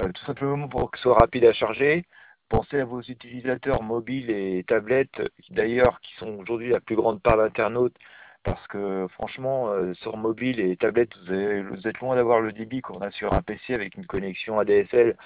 euh, 0.00 0.10
tout 0.12 0.24
simplement 0.24 0.68
pour 0.68 0.90
que 0.90 0.98
ce 0.98 1.02
soit 1.04 1.18
rapide 1.18 1.44
à 1.44 1.52
charger. 1.52 2.04
Pensez 2.48 2.80
à 2.80 2.84
vos 2.84 3.02
utilisateurs 3.02 3.82
mobiles 3.82 4.30
et 4.30 4.64
tablettes, 4.66 5.20
d'ailleurs, 5.50 6.00
qui 6.00 6.14
sont 6.14 6.38
aujourd'hui 6.38 6.70
la 6.70 6.80
plus 6.80 6.96
grande 6.96 7.22
part 7.22 7.36
d'internautes, 7.36 7.96
parce 8.42 8.66
que 8.68 9.06
franchement, 9.08 9.68
euh, 9.68 9.92
sur 9.94 10.16
mobile 10.16 10.60
et 10.60 10.76
tablette, 10.76 11.10
vous, 11.26 11.86
êtes 11.86 11.98
loin 12.00 12.16
d'avoir 12.16 12.40
le 12.40 12.52
débit 12.52 12.80
qu'on 12.80 13.00
a 13.00 13.10
sur 13.10 13.34
un 13.34 13.42
PC 13.42 13.74
avec 13.74 13.96
une 13.96 14.06
connexion 14.06 14.58
ADSL 14.58 15.16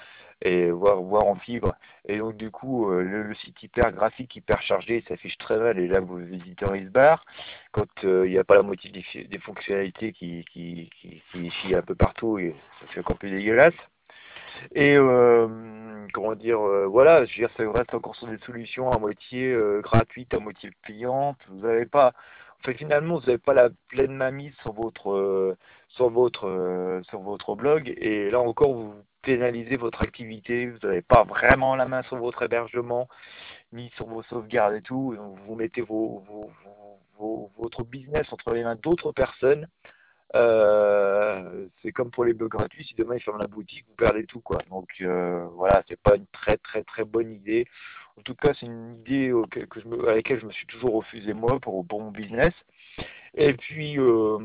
et 0.44 0.70
voire, 0.70 1.26
en 1.26 1.36
fibre. 1.36 1.74
Et 2.08 2.18
donc 2.18 2.36
du 2.36 2.50
coup, 2.50 2.90
euh, 2.90 3.02
le, 3.02 3.34
site 3.36 3.62
hyper 3.62 3.92
graphique, 3.92 4.34
hyper 4.34 4.60
chargé, 4.62 5.04
s'affiche 5.06 5.38
très 5.38 5.58
mal 5.58 5.78
et 5.78 5.86
là 5.86 6.00
vos 6.00 6.18
visiteurs 6.18 6.74
ils 6.74 6.86
se 6.86 6.90
barrent. 6.90 7.24
Quand 7.70 7.86
euh, 8.04 8.26
il 8.26 8.32
n'y 8.32 8.38
a 8.38 8.44
pas 8.44 8.56
la 8.56 8.62
moitié 8.62 8.90
des, 8.90 9.38
fonctionnalités 9.38 10.12
qui, 10.12 10.44
qui, 10.52 10.90
un 11.74 11.82
peu 11.82 11.94
partout, 11.94 12.40
ça 12.80 12.86
fait 12.88 13.00
encore 13.00 13.18
plus 13.18 13.30
dégueulasse. 13.30 13.74
Et 14.74 14.96
euh, 14.96 15.48
comment 16.12 16.34
dire, 16.34 16.60
euh, 16.60 16.86
voilà, 16.86 17.24
je 17.24 17.32
veux 17.40 17.46
dire, 17.48 17.56
ça 17.56 17.70
reste 17.70 17.94
encore 17.94 18.16
sur 18.16 18.28
des 18.28 18.38
solutions 18.38 18.90
à 18.90 18.98
moitié 18.98 19.52
euh, 19.52 19.80
gratuites, 19.80 20.34
à 20.34 20.38
moitié 20.38 20.70
payantes. 20.86 21.38
Vous 21.48 21.66
n'avez 21.66 21.86
pas, 21.86 22.12
enfin 22.60 22.74
finalement, 22.74 23.18
vous 23.18 23.26
n'avez 23.26 23.38
pas 23.38 23.54
la 23.54 23.70
pleine 23.88 24.12
mainmise 24.14 24.54
sur 24.62 24.72
votre, 24.72 25.12
euh, 25.12 25.56
sur 25.88 26.10
votre, 26.10 26.46
euh, 26.48 27.02
sur 27.04 27.20
votre 27.20 27.54
blog. 27.56 27.92
Et 27.98 28.30
là 28.30 28.40
encore, 28.40 28.72
vous 28.74 28.94
pénalisez 29.22 29.76
votre 29.76 30.02
activité. 30.02 30.66
Vous 30.68 30.78
n'avez 30.86 31.02
pas 31.02 31.24
vraiment 31.24 31.76
la 31.76 31.86
main 31.86 32.02
sur 32.04 32.16
votre 32.16 32.42
hébergement, 32.42 33.08
ni 33.72 33.90
sur 33.96 34.06
vos 34.06 34.22
sauvegardes 34.24 34.74
et 34.74 34.82
tout. 34.82 35.16
vous 35.46 35.54
mettez 35.54 35.82
vos, 35.82 36.22
vos, 36.28 36.50
vos, 37.18 37.50
votre 37.58 37.84
business 37.84 38.32
entre 38.32 38.52
les 38.52 38.64
mains 38.64 38.76
d'autres 38.76 39.12
personnes. 39.12 39.66
Euh, 40.34 41.68
c'est 41.82 41.92
comme 41.92 42.10
pour 42.10 42.24
les 42.24 42.32
blogs 42.32 42.50
gratuits, 42.50 42.84
si 42.84 42.94
demain 42.94 43.16
ils 43.16 43.22
ferment 43.22 43.40
la 43.40 43.46
boutique, 43.46 43.84
vous 43.88 43.94
perdez 43.94 44.24
tout 44.24 44.40
quoi. 44.40 44.58
Donc 44.70 44.88
euh, 45.02 45.46
voilà, 45.54 45.82
c'est 45.88 46.00
pas 46.00 46.16
une 46.16 46.26
très 46.32 46.56
très 46.58 46.82
très 46.84 47.04
bonne 47.04 47.32
idée. 47.32 47.66
En 48.18 48.22
tout 48.22 48.34
cas, 48.34 48.52
c'est 48.54 48.66
une 48.66 48.98
idée 49.00 49.32
à 50.06 50.14
laquelle 50.14 50.40
je 50.40 50.46
me 50.46 50.52
suis 50.52 50.66
toujours 50.66 50.94
refusé 50.94 51.32
moi 51.32 51.58
pour, 51.60 51.86
pour 51.86 52.00
mon 52.02 52.10
business. 52.10 52.52
Et 53.34 53.54
puis, 53.54 53.98
euh, 53.98 54.38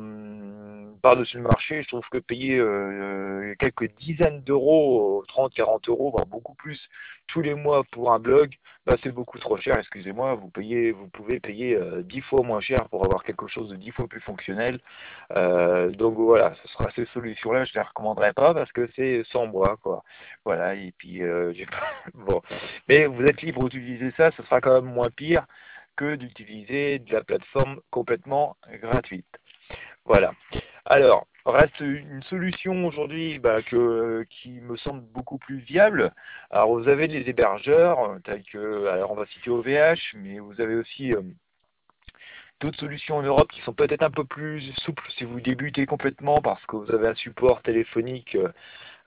par-dessus 1.02 1.38
le 1.38 1.44
marché, 1.44 1.84
je 1.84 1.88
trouve 1.90 2.08
que 2.10 2.18
payer 2.18 2.58
euh, 2.58 3.54
quelques 3.60 3.94
dizaines 3.98 4.42
d'euros, 4.42 5.24
30, 5.28 5.54
40 5.54 5.90
euros, 5.90 6.12
voire 6.12 6.26
beaucoup 6.26 6.54
plus, 6.56 6.80
tous 7.28 7.42
les 7.42 7.54
mois 7.54 7.84
pour 7.92 8.14
un 8.14 8.20
blog, 8.20 8.56
bah, 8.86 8.96
c'est 9.04 9.12
beaucoup 9.12 9.38
trop 9.40 9.58
cher, 9.58 9.78
excusez-moi, 9.78 10.36
vous 10.36 10.50
vous 10.50 11.08
pouvez 11.10 11.40
payer 11.42 11.76
euh, 11.76 12.02
10 12.04 12.22
fois 12.22 12.42
moins 12.44 12.62
cher 12.62 12.88
pour 12.90 13.04
avoir 13.04 13.24
quelque 13.24 13.48
chose 13.48 13.68
de 13.70 13.76
10 13.76 13.92
fois 13.92 14.08
plus 14.08 14.22
fonctionnel. 14.22 14.80
Euh, 15.36 15.90
donc 15.92 16.16
voilà, 16.16 16.54
ce 16.64 16.68
sera 16.70 16.90
ces 16.96 17.06
solutions-là, 17.08 17.66
je 17.66 17.72
ne 17.78 17.84
les 17.84 17.88
recommanderais 17.88 18.34
pas 18.34 18.54
parce 18.54 18.72
que 18.72 18.90
c'est 18.96 19.24
sans 19.32 19.48
moi, 19.48 19.78
quoi. 19.84 20.04
Voilà, 20.46 20.76
et 20.76 20.94
puis, 20.98 21.22
euh, 21.24 21.54
bon. 22.14 22.42
Mais 22.88 23.06
vous 23.08 23.24
êtes 23.26 23.42
libre 23.42 23.68
d'utiliser 23.68 24.12
ça, 24.16 24.32
ce 24.32 24.44
sera 24.44 24.62
quand 24.62 24.82
même 24.82 24.94
moins 24.94 25.10
pire 25.10 25.46
que 25.98 26.16
d'utiliser 26.16 27.00
de 27.00 27.12
la 27.12 27.24
plateforme 27.24 27.82
complètement 27.92 28.56
gratuite. 28.82 29.28
Voilà. 30.06 30.32
Alors, 30.86 31.28
reste 31.46 31.80
une 31.82 32.24
solution 32.24 32.86
aujourd'hui 32.86 33.40
bah, 33.40 33.62
qui 33.62 34.50
me 34.62 34.78
semble 34.78 35.02
beaucoup 35.14 35.38
plus 35.38 35.58
viable. 35.58 36.14
Alors, 36.50 36.78
vous 36.78 36.88
avez 36.88 37.08
des 37.08 37.30
hébergeurs, 37.30 38.18
tels 38.24 38.44
que, 38.44 38.88
alors 38.88 39.12
on 39.12 39.16
va 39.16 39.26
citer 39.26 39.50
OVH, 39.50 40.16
mais 40.16 40.40
vous 40.40 40.62
avez 40.62 40.76
aussi 40.76 41.14
euh, 41.14 41.22
d'autres 42.60 42.80
solutions 42.80 43.18
en 43.18 43.24
Europe 43.24 43.52
qui 43.52 43.62
sont 43.62 43.74
peut-être 43.74 44.04
un 44.04 44.12
peu 44.12 44.24
plus 44.24 44.62
souples 44.84 45.04
si 45.18 45.26
vous 45.26 45.42
débutez 45.42 45.86
complètement 45.86 46.42
parce 46.42 46.66
que 46.66 46.76
vous 46.76 46.92
avez 46.92 47.08
un 47.10 47.16
support 47.16 47.62
téléphonique 47.62 48.36
euh, 48.36 48.50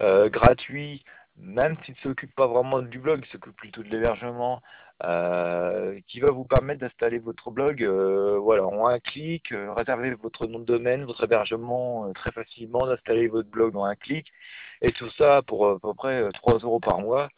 euh 0.02 0.28
gratuit, 0.30 1.04
même 1.42 1.76
s'il 1.85 1.94
ne 1.94 2.00
s'occupe 2.00 2.35
pas 2.35 2.47
vraiment 2.47 2.82
du 2.82 2.99
blog, 2.99 3.20
il 3.25 3.30
s'occupe 3.30 3.56
plutôt 3.56 3.82
de 3.82 3.88
l'hébergement, 3.88 4.62
euh, 5.04 5.99
qui 6.09 6.20
va 6.20 6.30
vous 6.30 6.44
permettre 6.44 6.80
d'installer 6.80 7.18
votre 7.18 7.50
blog 7.50 7.82
euh, 7.82 8.38
voilà, 8.38 8.66
en 8.66 8.87
un 8.87 9.00
clic, 9.00 9.50
euh, 9.52 9.73
réserver 9.73 10.12
votre 10.14 10.47
nom 10.47 10.59
de 10.59 10.64
domaine, 10.64 11.04
votre 11.04 11.25
hébergement 11.25 12.12
très 12.12 12.32
facilement, 12.32 12.87
d'installer 12.87 13.28
votre 13.28 13.49
blog 13.49 13.76
en 13.76 13.85
un 13.85 13.94
clic, 13.97 14.26
et 14.82 14.92
tout 14.92 15.11
ça 15.12 15.42
pour 15.42 15.68
à 15.68 15.78
peu 15.78 15.94
près 15.94 16.30
3 16.32 16.59
euros 16.59 16.80
par 16.80 17.00
mois, 17.00 17.30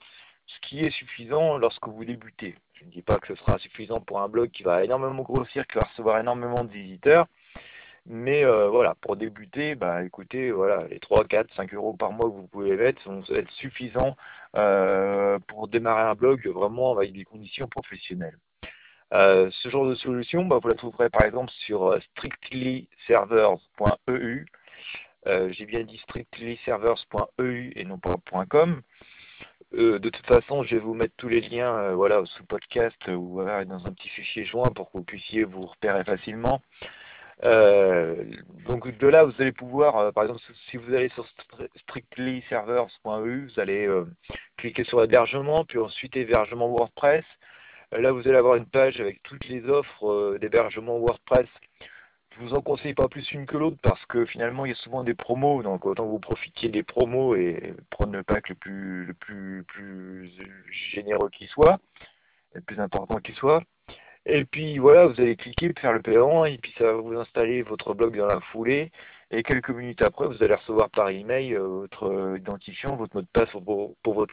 ce 0.47 0.61
qui 0.61 0.85
est 0.85 0.91
suffisant 0.91 1.57
lorsque 1.59 1.87
vous 1.87 2.05
débutez. 2.05 2.57
Je 2.75 2.85
ne 2.85 2.91
dis 2.91 3.03
pas 3.03 3.19
que 3.19 3.29
ce 3.29 3.37
sera 3.37 3.59
suffisant 3.59 4.01
pour 4.01 4.21
un 4.21 4.29
blog 4.29 4.51
qui 4.51 4.65
va 4.65 4.85
énormément 4.85 5.23
grossir, 5.23 5.67
qui 5.69 5.79
va 5.79 5.85
recevoir 5.85 6.19
énormément 6.19 6.65
de 6.65 6.73
visiteurs, 6.73 7.27
Mais 8.07 8.45
euh, 8.45 8.69
voilà, 8.69 8.95
pour 8.97 9.17
débuter, 9.17 9.77
bah 9.77 10.03
écoutez, 10.03 10.51
voilà, 10.51 10.89
les 10.89 10.99
3, 10.99 11.25
4, 11.25 11.55
5 11.55 11.73
euros 11.75 11.95
par 11.95 12.11
mois 12.13 12.29
que 12.29 12.35
vous 12.35 12.49
pouvez 12.49 12.77
mettre 12.77 13.01
vont 13.09 13.23
être 13.31 13.51
suffisants 13.53 14.17
euh, 14.57 15.39
pour 15.47 15.69
démarrer 15.69 16.03
un 16.03 16.15
blog 16.15 16.47
vraiment 16.49 16.97
avec 16.97 17.13
des 17.13 17.25
conditions 17.25 17.69
professionnelles. 17.69 18.39
Euh, 19.13 19.51
ce 19.53 19.69
genre 19.69 19.87
de 19.87 19.95
solution, 19.95 20.45
bah, 20.45 20.59
vous 20.61 20.69
la 20.69 20.75
trouverez 20.75 21.11
par 21.11 21.23
exemple 21.23 21.53
sur 21.65 21.97
strictlyservers.eu. 22.17 24.47
J'ai 25.27 25.67
bien 25.67 25.85
dit 25.85 25.99
strictlyservers.eu 25.99 27.73
et 27.77 27.85
non 27.85 27.99
pas 27.99 28.17
.com. 28.51 28.83
de 29.73 29.99
toute 29.99 30.27
façon, 30.27 30.65
je 30.65 30.75
vais 30.75 30.81
vous 30.81 30.95
mettre 30.95 31.15
tous 31.17 31.29
les 31.29 31.41
liens 31.41 31.93
voilà, 31.93 32.25
sous 32.27 32.45
podcast 32.47 32.97
ou 33.09 33.41
dans 33.43 33.87
un 33.87 33.93
petit 33.93 34.09
fichier 34.09 34.45
joint 34.45 34.71
pour 34.71 34.91
que 34.91 34.99
vous 34.99 35.05
puissiez 35.05 35.45
vous 35.45 35.67
repérer 35.67 36.03
facilement. 36.05 36.61
Euh, 37.45 38.25
donc 38.67 38.89
de 38.97 39.07
là, 39.09 39.25
vous 39.25 39.35
allez 39.41 39.53
pouvoir, 39.53 39.99
euh, 39.99 40.13
par 40.13 40.25
exemple, 40.25 40.41
si 40.71 40.77
vous 40.77 40.95
allez 40.95 41.09
sur 41.11 41.27
strictlyservers.eu, 41.77 43.47
vous 43.47 43.61
allez 43.61 43.87
euh, 43.87 44.07
cliquer 44.57 44.85
sur 44.85 45.03
hébergement, 45.03 45.65
puis 45.65 45.79
ensuite 45.79 46.17
hébergement 46.17 46.69
WordPress. 46.69 47.25
là, 47.93 48.13
vous 48.13 48.27
allez 48.29 48.37
avoir 48.39 48.57
une 48.57 48.67
page 48.67 49.01
avec 49.01 49.23
toutes 49.23 49.47
les 49.49 49.65
offres 49.69 50.39
d'hébergement 50.41 50.99
WordPress. 50.99 51.49
Je 52.35 52.41
vous 52.41 52.55
en 52.55 52.63
conseille 52.63 52.95
pas 52.95 53.09
plus 53.09 53.31
une 53.33 53.47
que 53.47 53.59
l'autre 53.59 53.77
parce 53.83 54.05
que 54.07 54.25
finalement, 54.25 54.65
il 54.65 54.71
y 54.71 54.73
a 54.73 54.77
souvent 54.77 55.05
des 55.05 55.15
promos, 55.15 55.63
donc 55.63 55.85
autant 55.85 56.07
vous 56.07 56.19
profitiez 56.19 56.71
des 56.71 56.83
promos 56.83 57.35
et 57.35 57.75
prendre 57.91 58.13
le 58.13 58.23
pack 58.23 58.49
le 58.49 58.55
plus, 58.55 59.15
plus 59.19 60.33
généreux 60.71 61.29
qui 61.31 61.47
soit, 61.49 61.79
le 62.55 62.63
plus 62.63 62.81
important 62.81 63.19
qui 63.19 63.33
soit. 63.35 63.63
Et 64.27 64.45
puis 64.45 64.79
voilà, 64.79 65.07
vous 65.07 65.21
allez 65.21 65.37
cliquer, 65.37 65.73
faire 65.81 65.93
le 65.93 66.01
paiement, 66.03 66.45
et 66.45 66.57
puis 66.59 66.73
ça 66.79 66.85
va 66.85 66.93
vous 66.95 67.15
installer 67.15 67.63
votre 67.63 67.95
blog 67.95 68.17
dans 68.17 68.27
la 68.27 68.41
foulée. 68.41 68.93
Et 69.33 69.43
quelques 69.43 69.71
minutes 69.71 70.03
après, 70.03 70.27
vous 70.29 70.43
allez 70.43 70.55
recevoir 70.55 70.91
par 70.91 71.09
email 71.09 71.55
euh, 71.55 71.67
votre 71.67 72.05
euh, 72.05 72.39
identifiant, 72.39 72.97
votre 72.97 73.17
mot 73.17 73.23
de 73.23 73.27
passe 73.33 73.51
pour, 74.03 74.23
euh, 74.23 74.27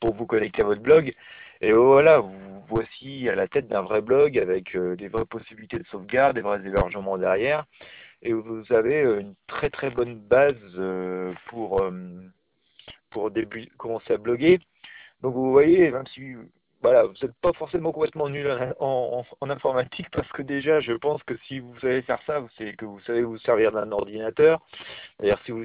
pour 0.00 0.14
vous 0.14 0.26
connecter 0.26 0.62
à 0.62 0.64
votre 0.64 0.82
blog. 0.82 1.14
Et 1.60 1.72
voilà, 1.72 2.18
vous 2.18 2.64
voici 2.68 3.28
à 3.28 3.34
la 3.34 3.48
tête 3.48 3.68
d'un 3.68 3.82
vrai 3.82 4.02
blog 4.02 4.36
avec 4.38 4.76
des 4.76 5.08
vraies 5.08 5.24
possibilités 5.24 5.78
de 5.78 5.86
sauvegarde, 5.86 6.34
des 6.34 6.42
vrais 6.42 6.60
hébergements 6.66 7.16
derrière. 7.16 7.64
Et 8.22 8.32
vous 8.32 8.64
avez 8.70 9.02
une 9.02 9.34
très 9.46 9.70
très 9.70 9.90
bonne 9.90 10.16
base 10.16 10.54
pour, 11.46 11.82
pour 13.10 13.30
commencer 13.78 14.14
à 14.14 14.18
bloguer. 14.18 14.60
Donc 15.22 15.34
vous 15.34 15.50
voyez, 15.50 15.90
même 15.90 16.06
si 16.08 16.34
voilà, 16.80 17.04
vous 17.04 17.14
n'êtes 17.20 17.34
pas 17.40 17.52
forcément 17.54 17.90
complètement 17.90 18.28
nul 18.28 18.48
en, 18.78 19.24
informatique 19.42 20.06
parce 20.12 20.30
que 20.32 20.42
déjà, 20.42 20.80
je 20.80 20.92
pense 20.92 21.22
que 21.24 21.36
si 21.46 21.58
vous 21.58 21.78
savez 21.80 22.02
faire 22.02 22.20
ça, 22.26 22.44
c'est 22.56 22.74
que 22.76 22.84
vous 22.84 23.00
savez 23.00 23.22
vous 23.22 23.38
servir 23.38 23.72
d'un 23.72 23.90
ordinateur. 23.90 24.60
D'ailleurs, 25.18 25.40
si 25.44 25.50
vous 25.50 25.64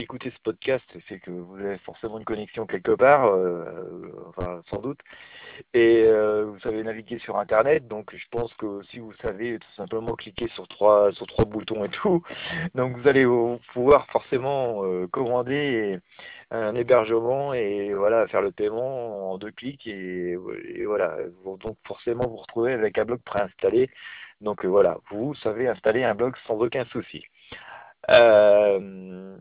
écoutez 0.00 0.30
ce 0.30 0.40
podcast, 0.42 0.84
c'est 1.08 1.18
que 1.18 1.30
vous 1.30 1.56
avez 1.56 1.76
forcément 1.78 2.18
une 2.18 2.24
connexion 2.24 2.66
quelque 2.66 2.92
part, 2.92 3.26
euh, 3.26 4.10
enfin 4.28 4.62
sans 4.70 4.78
doute, 4.78 5.00
et 5.74 6.04
euh, 6.06 6.46
vous 6.46 6.58
savez 6.60 6.82
naviguer 6.82 7.18
sur 7.18 7.38
Internet. 7.38 7.86
Donc, 7.88 8.14
je 8.16 8.26
pense 8.30 8.52
que 8.54 8.82
si 8.90 8.98
vous 9.00 9.12
savez 9.20 9.58
tout 9.58 9.72
simplement 9.76 10.14
cliquer 10.14 10.48
sur 10.48 10.66
trois 10.68 11.12
sur 11.12 11.26
trois 11.26 11.44
boutons 11.44 11.84
et 11.84 11.90
tout, 11.90 12.22
donc 12.74 12.96
vous 12.96 13.08
allez 13.08 13.26
pouvoir 13.72 14.06
forcément 14.06 14.84
euh, 14.84 15.06
commander 15.08 15.98
un 16.50 16.74
hébergement 16.74 17.54
et 17.54 17.92
voilà 17.94 18.26
faire 18.28 18.42
le 18.42 18.52
paiement 18.52 19.32
en 19.32 19.38
deux 19.38 19.50
clics 19.50 19.86
et, 19.86 20.36
voilà. 20.86 21.16
Donc 21.60 21.76
forcément 21.86 22.26
vous 22.26 22.36
retrouvez 22.36 22.72
avec 22.72 22.98
un 22.98 23.04
blog 23.04 23.20
préinstallé. 23.22 23.90
Donc 24.40 24.64
voilà 24.64 24.98
vous 25.10 25.34
savez 25.34 25.68
installer 25.68 26.04
un 26.04 26.14
blog 26.14 26.34
sans 26.46 26.54
aucun 26.54 26.84
souci. 26.86 27.24
Euh, 28.10 29.36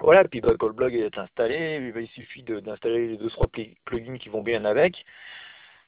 voilà 0.00 0.24
puis 0.24 0.40
bah, 0.40 0.52
le 0.60 0.72
blog 0.72 0.94
est 0.94 1.18
installé 1.18 1.92
il 1.96 2.08
suffit 2.08 2.42
d'installer 2.42 3.08
les 3.08 3.16
deux 3.16 3.30
trois 3.30 3.48
plugins 3.84 4.18
qui 4.18 4.28
vont 4.28 4.42
bien 4.42 4.64
avec 4.64 5.04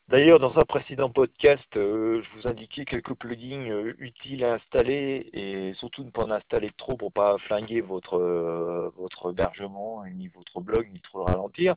D'ailleurs, 0.09 0.39
dans 0.39 0.57
un 0.57 0.65
précédent 0.65 1.11
podcast, 1.11 1.67
euh, 1.77 2.23
je 2.23 2.39
vous 2.39 2.47
indiquais 2.47 2.85
quelques 2.85 3.15
plugins 3.15 3.69
euh, 3.69 3.93
utiles 3.99 4.45
à 4.45 4.55
installer 4.55 5.29
et 5.33 5.75
surtout 5.75 6.05
ne 6.05 6.11
pas 6.11 6.23
en 6.23 6.31
installer 6.31 6.71
trop 6.77 6.97
pour 6.97 7.13
pas 7.13 7.37
flinguer 7.39 7.81
votre 7.81 8.17
euh, 8.17 8.89
votre 8.97 9.31
hébergement 9.33 10.05
ni 10.07 10.29
votre 10.29 10.61
blog 10.61 10.89
ni 10.93 11.01
trop 11.01 11.19
le 11.19 11.25
ralentir. 11.25 11.75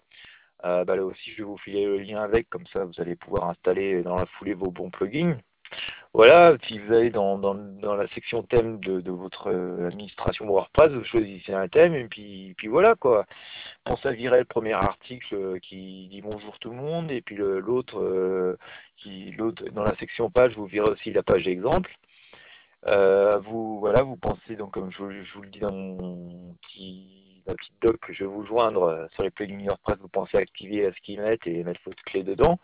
bah 0.62 0.86
là 0.96 1.04
aussi, 1.06 1.32
je 1.32 1.38
vais 1.38 1.44
vous 1.44 1.58
filer 1.58 1.86
le 1.86 1.98
lien 1.98 2.22
avec, 2.22 2.50
comme 2.50 2.68
ça 2.68 2.86
vous 2.86 3.02
allez 3.02 3.16
pouvoir 3.16 3.50
installer 3.50 4.04
dans 4.04 4.16
la 4.16 4.28
foulée 4.28 4.54
vos 4.54 4.70
bons 4.70 4.92
plugins. 4.92 5.38
Voilà, 6.14 6.58
si 6.68 6.80
vous 6.80 6.92
allez 6.92 7.12
dans, 7.12 7.38
dans, 7.38 7.54
la 7.96 8.08
section 8.10 8.42
thème 8.42 8.80
de, 8.80 9.12
votre 9.12 9.48
euh, 9.52 9.88
administration 9.88 10.48
WordPress, 10.48 10.92
vous 10.92 11.04
choisissez 11.04 11.54
un 11.54 11.68
thème 11.68 11.94
et 11.94 12.06
puis, 12.08 12.56
puis 12.58 12.68
voilà 12.68 12.96
quoi. 12.96 13.26
Pensez 13.84 14.08
à 14.08 14.12
virer 14.14 14.40
le 14.40 14.46
premier 14.46 14.74
article 14.74 15.36
euh, 15.36 15.60
qui 15.60 16.08
dit 16.10 16.22
bonjour 16.22 16.58
tout 16.60 16.72
le 16.72 16.78
monde 16.78 17.12
et 17.12 17.22
puis 17.22 17.36
l'autre 17.38 18.00
euh, 18.00 18.58
qui 18.98 19.36
dans 19.72 19.84
la 19.84 19.96
section 19.98 20.32
page 20.32 20.56
vous 20.56 20.66
virez 20.66 20.90
aussi 20.90 21.14
la 21.14 21.22
page 21.24 21.44
d'exemple. 21.46 21.92
vous 22.86 23.80
voilà, 23.80 24.02
vous 24.02 24.18
pensez 24.18 24.56
donc 24.56 24.72
comme 24.74 24.92
je, 24.92 25.24
je, 25.24 25.34
vous 25.36 25.44
le 25.44 25.50
dis 25.50 25.60
dans 25.60 25.72
mon 25.72 26.56
petit 26.64 27.44
doc 27.82 27.98
que 28.00 28.14
je 28.14 28.24
vais 28.24 28.30
vous 28.30 28.46
joindre 28.46 29.08
sur 29.14 29.24
les 29.24 29.32
plugins 29.32 29.64
WordPress, 29.68 29.98
vous 30.00 30.10
pensez 30.10 30.38
activer 30.38 30.84
la 30.84 30.94
schemate 30.94 31.46
et 31.46 31.64
mettre 31.64 31.82
votre 31.86 32.04
clé 32.04 32.24
dedans. 32.24 32.60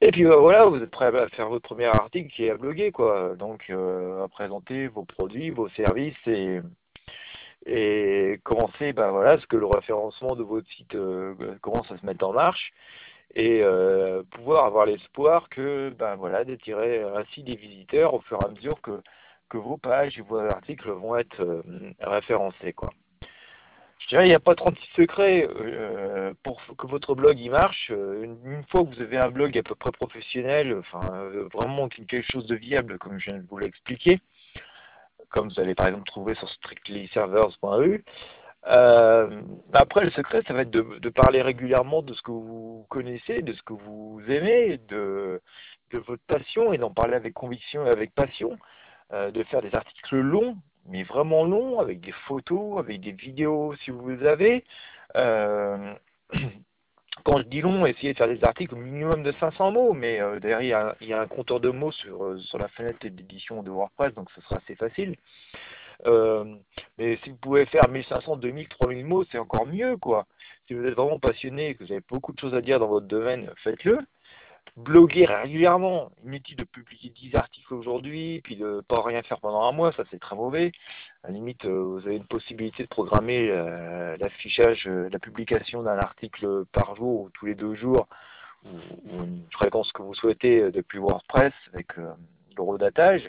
Et 0.00 0.12
puis 0.12 0.24
euh, 0.26 0.36
voilà, 0.36 0.64
vous 0.66 0.76
êtes 0.76 0.90
prêt 0.90 1.06
à 1.06 1.28
faire 1.30 1.48
votre 1.48 1.66
premier 1.66 1.86
article 1.86 2.30
qui 2.30 2.44
est 2.44 2.50
à 2.50 2.56
bloguer, 2.56 2.92
quoi. 2.92 3.34
Donc 3.36 3.64
euh, 3.70 4.22
à 4.24 4.28
présenter 4.28 4.86
vos 4.88 5.04
produits, 5.04 5.50
vos 5.50 5.68
services 5.70 6.14
et, 6.26 6.60
et 7.66 8.40
commencer, 8.44 8.92
ben 8.92 9.10
voilà, 9.10 9.38
ce 9.40 9.46
que 9.46 9.56
le 9.56 9.66
référencement 9.66 10.36
de 10.36 10.44
votre 10.44 10.68
site 10.70 10.94
euh, 10.94 11.34
commence 11.62 11.90
à 11.90 11.98
se 11.98 12.06
mettre 12.06 12.24
en 12.26 12.32
marche 12.32 12.72
et 13.34 13.62
pouvoir 14.32 14.64
avoir 14.64 14.86
l'espoir 14.86 15.48
que 15.50 15.90
ben 15.98 16.16
voilà 16.16 16.44
d'attirer 16.44 17.02
ainsi 17.02 17.42
des 17.42 17.56
visiteurs 17.56 18.14
au 18.14 18.20
fur 18.22 18.40
et 18.42 18.44
à 18.46 18.48
mesure 18.48 18.80
que, 18.80 19.02
que 19.50 19.58
vos 19.58 19.76
pages 19.76 20.18
et 20.18 20.22
vos 20.22 20.38
articles 20.38 20.90
vont 20.90 21.16
être 21.16 21.62
référencés, 22.00 22.72
quoi. 22.72 22.90
Je 23.98 24.08
dirais, 24.08 24.26
il 24.26 24.28
n'y 24.28 24.34
a 24.34 24.40
pas 24.40 24.54
36 24.54 24.80
secrets 24.94 25.48
euh, 25.48 26.32
pour 26.44 26.62
que 26.76 26.86
votre 26.86 27.14
blog 27.14 27.38
y 27.38 27.48
marche. 27.48 27.90
Euh, 27.90 28.24
une, 28.44 28.64
fois 28.70 28.84
que 28.84 28.94
vous 28.94 29.02
avez 29.02 29.18
un 29.18 29.30
blog 29.30 29.58
à 29.58 29.62
peu 29.62 29.74
près 29.74 29.90
professionnel, 29.90 30.76
enfin 30.78 31.02
euh, 31.14 31.48
vraiment 31.52 31.88
quelque 31.88 32.22
chose 32.22 32.46
de 32.46 32.54
viable, 32.54 32.98
comme 32.98 33.18
je 33.18 33.30
viens 33.30 33.40
de 33.40 33.46
vous 33.48 33.58
l'expliquer, 33.58 34.20
comme 35.30 35.48
vous 35.48 35.60
allez 35.60 35.74
par 35.74 35.88
exemple 35.88 36.06
trouver 36.06 36.34
sur 36.36 36.48
strictlyservers.eu. 36.48 38.04
après, 39.72 40.04
le 40.04 40.10
secret, 40.12 40.42
ça 40.46 40.54
va 40.54 40.62
être 40.62 40.70
de, 40.70 41.08
parler 41.10 41.42
régulièrement 41.42 42.02
de 42.02 42.14
ce 42.14 42.22
que 42.22 42.30
vous 42.30 42.86
connaissez, 42.90 43.42
de 43.42 43.52
ce 43.52 43.62
que 43.62 43.72
vous 43.72 44.22
aimez, 44.28 44.78
de, 44.88 45.42
de 45.90 45.98
votre 45.98 46.22
passion, 46.28 46.72
et 46.72 46.78
d'en 46.78 46.92
parler 46.92 47.14
avec 47.14 47.34
conviction 47.34 47.84
et 47.84 47.90
avec 47.90 48.14
passion, 48.14 48.58
de 49.12 49.42
faire 49.44 49.62
des 49.62 49.74
articles 49.74 50.16
longs, 50.16 50.56
mais 50.88 51.02
vraiment 51.02 51.44
long, 51.44 51.80
avec 51.80 52.00
des 52.00 52.12
photos, 52.12 52.78
avec 52.78 53.00
des 53.00 53.12
vidéos 53.12 53.74
si 53.84 53.90
vous 53.90 54.24
avez. 54.24 54.64
Euh, 55.16 55.94
quand 57.24 57.38
je 57.38 57.44
dis 57.44 57.60
long, 57.60 57.86
essayez 57.86 58.12
de 58.12 58.18
faire 58.18 58.28
des 58.28 58.42
articles 58.44 58.74
au 58.74 58.78
minimum 58.78 59.22
de 59.22 59.32
500 59.32 59.72
mots, 59.72 59.92
mais 59.92 60.20
euh, 60.20 60.40
derrière, 60.40 60.94
il 61.00 61.08
y, 61.08 61.12
a, 61.12 61.20
un 61.20 61.26
compteur 61.26 61.60
de 61.60 61.70
mots 61.70 61.92
sur, 61.92 62.24
euh, 62.24 62.38
sur 62.38 62.58
la 62.58 62.68
fenêtre 62.68 63.06
d'édition 63.06 63.62
de 63.62 63.70
WordPress, 63.70 64.14
donc 64.14 64.30
ce 64.34 64.40
sera 64.42 64.56
assez 64.56 64.74
facile. 64.74 65.16
mais 66.98 67.18
si 67.22 67.30
vous 67.30 67.36
pouvez 67.36 67.66
faire 67.66 67.88
1500, 67.88 68.36
2000, 68.36 68.68
3000 68.68 69.04
mots, 69.04 69.24
c'est 69.30 69.38
encore 69.38 69.66
mieux, 69.66 69.96
quoi. 69.96 70.26
Si 70.66 70.74
vous 70.74 70.84
êtes 70.84 70.94
vraiment 70.94 71.18
passionné 71.18 71.70
et 71.70 71.74
que 71.74 71.84
vous 71.84 71.92
avez 71.92 72.02
beaucoup 72.08 72.32
de 72.32 72.38
choses 72.38 72.54
à 72.54 72.60
dire 72.60 72.78
dans 72.78 72.88
votre 72.88 73.06
domaine, 73.06 73.50
faites-le 73.64 73.98
bloguer 74.78 75.26
régulièrement. 75.26 76.10
Inutile 76.24 76.56
de 76.56 76.64
publier 76.64 77.10
10 77.10 77.34
articles 77.34 77.74
aujourd'hui, 77.74 78.40
puis 78.42 78.56
de 78.56 78.82
pas 78.86 79.02
rien 79.02 79.22
faire 79.22 79.40
pendant 79.40 79.62
un 79.62 79.72
mois, 79.72 79.92
ça 79.92 80.04
c'est 80.10 80.20
très 80.20 80.36
mauvais. 80.36 80.72
À 81.24 81.28
la 81.28 81.34
limite, 81.34 81.64
euh, 81.64 81.82
vous 81.82 82.06
avez 82.06 82.16
une 82.16 82.26
possibilité 82.26 82.84
de 82.84 82.88
programmer 82.88 83.48
euh, 83.50 84.16
l'affichage, 84.18 84.86
euh, 84.86 85.08
la 85.10 85.18
publication 85.18 85.82
d'un 85.82 85.98
article 85.98 86.64
par 86.72 86.94
jour 86.96 87.22
ou 87.22 87.30
tous 87.30 87.46
les 87.46 87.54
deux 87.54 87.74
jours, 87.74 88.06
ou, 88.64 88.70
une 89.10 89.42
fréquence 89.52 89.92
que 89.92 90.02
vous 90.02 90.14
souhaitez 90.14 90.70
depuis 90.70 90.98
WordPress 90.98 91.52
avec 91.72 91.88
l'eurodatage. 92.56 93.28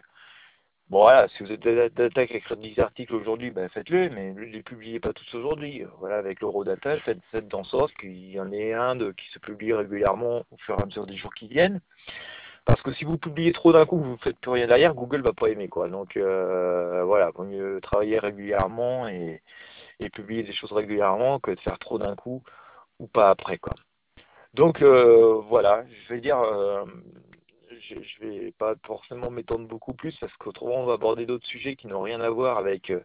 Bon 0.90 1.02
voilà, 1.02 1.28
si 1.30 1.44
vous 1.44 1.52
êtes 1.52 1.62
d'attaque 1.62 2.32
à 2.32 2.36
écrire 2.38 2.58
10 2.58 2.80
articles 2.80 3.14
aujourd'hui, 3.14 3.52
ben 3.52 3.70
faites-le, 3.70 4.10
mais 4.10 4.34
ne 4.34 4.42
les 4.42 4.64
publiez 4.64 5.00
pas 5.00 5.14
tous 5.14 5.36
aujourd'hui. 5.36 5.84
Voilà, 6.00 6.18
avec 6.18 6.42
l'eurodata, 6.42 6.98
faites, 7.02 7.20
faites 7.32 7.48
dans 7.48 7.64
sorte 7.64 7.94
qu'il 7.94 8.32
y 8.32 8.40
en 8.40 8.52
ait 8.52 8.74
un 8.74 8.96
de, 8.96 9.12
qui 9.12 9.28
se 9.30 9.38
publie 9.38 9.72
régulièrement 9.72 10.46
au 10.52 10.58
fur 10.58 10.80
et 10.80 10.82
à 10.82 10.86
mesure 10.86 11.06
des 11.06 11.16
jours 11.16 11.34
qui 11.36 11.48
viennent. 11.48 11.80
Parce 12.66 12.82
que 12.82 12.92
si 12.94 13.06
vous 13.06 13.18
publiez 13.18 13.54
trop 13.54 13.72
d'un 13.74 13.86
coup, 13.86 14.00
vous 14.00 14.14
ne 14.14 14.18
faites 14.18 14.40
plus 14.40 14.52
rien 14.52 14.68
derrière, 14.68 14.96
Google 14.96 15.22
va 15.22 15.34
pas 15.34 15.50
aimer 15.50 15.70
quoi. 15.70 15.90
Donc 15.90 16.18
euh, 16.18 17.04
voilà, 17.04 17.32
vaut 17.32 17.44
mieux 17.44 17.80
travailler 17.82 18.20
régulièrement 18.20 19.08
et, 19.08 19.44
et, 20.00 20.10
publier 20.10 20.44
des 20.44 20.54
choses 20.54 20.72
régulièrement 20.74 21.40
que 21.40 21.52
de 21.52 21.60
faire 21.60 21.80
trop 21.80 22.00
d'un 22.00 22.16
coup 22.16 22.44
ou 23.00 23.08
pas 23.08 23.30
après 23.30 23.58
quoi. 23.60 23.76
Donc 24.54 24.82
euh, 24.82 25.36
voilà, 25.50 25.86
je 26.08 26.14
vais 26.14 26.22
dire, 26.22 26.40
euh, 26.40 26.86
je, 27.90 27.96
je 28.02 28.20
vais 28.26 28.52
pas 28.52 28.76
forcément 28.86 29.30
m'étendre 29.32 29.68
beaucoup 29.68 29.94
plus 29.94 30.16
parce 30.20 30.36
qu'autrement 30.38 30.82
on 30.82 30.86
va 30.86 30.94
aborder 30.94 31.26
d'autres 31.26 31.46
sujets 31.48 31.76
qui 31.76 31.88
n'ont 31.88 32.02
rien 32.02 32.22
à 32.22 32.30
voir 32.30 32.58
avec 32.58 32.90
euh, 32.92 33.02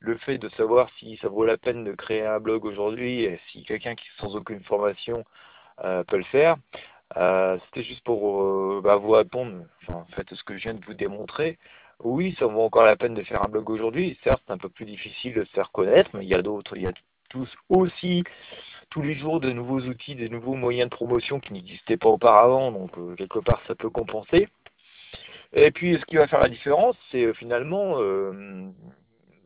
le 0.00 0.16
fait 0.18 0.38
de 0.38 0.48
savoir 0.50 0.88
si 0.98 1.16
ça 1.18 1.28
vaut 1.28 1.44
la 1.44 1.56
peine 1.56 1.84
de 1.84 1.92
créer 1.92 2.26
un 2.26 2.40
blog 2.40 2.64
aujourd'hui 2.64 3.22
et 3.24 3.40
si 3.48 3.64
quelqu'un 3.64 3.94
qui 3.94 4.06
sans 4.18 4.36
aucune 4.36 4.62
formation 4.64 5.24
euh, 5.84 6.04
peut 6.04 6.18
le 6.18 6.24
faire. 6.24 6.56
Euh, 7.16 7.58
C'était 7.66 7.84
juste 7.84 8.04
pour 8.04 8.82
bah, 8.82 8.96
vous 8.96 9.10
répondre, 9.10 9.64
enfin, 9.82 10.00
en 10.00 10.16
fait, 10.16 10.26
ce 10.34 10.42
que 10.44 10.56
je 10.56 10.64
viens 10.64 10.74
de 10.74 10.84
vous 10.84 10.94
démontrer. 10.94 11.58
Oui, 12.00 12.34
ça 12.38 12.46
vaut 12.46 12.62
encore 12.62 12.84
la 12.84 12.96
peine 12.96 13.14
de 13.14 13.22
faire 13.22 13.42
un 13.44 13.48
blog 13.48 13.70
aujourd'hui. 13.70 14.18
Certes, 14.24 14.42
c'est 14.46 14.52
un 14.52 14.58
peu 14.58 14.68
plus 14.68 14.84
difficile 14.84 15.34
de 15.34 15.44
se 15.44 15.52
faire 15.52 15.70
connaître, 15.70 16.10
mais 16.14 16.24
il 16.24 16.28
y 16.28 16.34
a 16.34 16.42
d'autres, 16.42 16.76
il 16.76 16.82
y 16.82 16.86
a 16.86 16.92
tous 17.30 17.52
aussi 17.68 18.24
tous 18.94 19.02
les 19.02 19.16
jours 19.16 19.40
de 19.40 19.50
nouveaux 19.50 19.80
outils, 19.80 20.14
de 20.14 20.28
nouveaux 20.28 20.54
moyens 20.54 20.88
de 20.88 20.94
promotion 20.94 21.40
qui 21.40 21.52
n'existaient 21.52 21.96
pas 21.96 22.10
auparavant, 22.10 22.70
donc 22.70 22.96
euh, 22.96 23.16
quelque 23.16 23.40
part 23.40 23.60
ça 23.66 23.74
peut 23.74 23.90
compenser. 23.90 24.48
Et 25.52 25.72
puis 25.72 25.98
ce 25.98 26.04
qui 26.04 26.14
va 26.14 26.28
faire 26.28 26.38
la 26.38 26.48
différence, 26.48 26.96
c'est 27.10 27.24
euh, 27.24 27.34
finalement, 27.34 27.96
euh, 27.98 28.70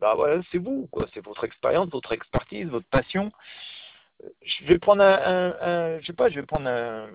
bah 0.03 0.13
voilà, 0.17 0.43
c'est 0.53 0.59
vous, 0.59 0.87
quoi, 0.93 1.07
c'est 1.15 1.25
votre 1.25 1.45
expérience, 1.45 1.89
votre 1.89 2.13
expertise, 2.13 2.69
votre 2.69 2.89
passion. 2.91 3.33
Je 4.43 4.67
vais 4.67 4.79
prendre 4.79 5.03
un, 5.03 5.99
je 6.01 6.07
sais 6.07 6.13
pas, 6.13 6.29
je 6.29 6.39
vais 6.39 6.47
prendre 6.47 6.69
un, 6.69 7.07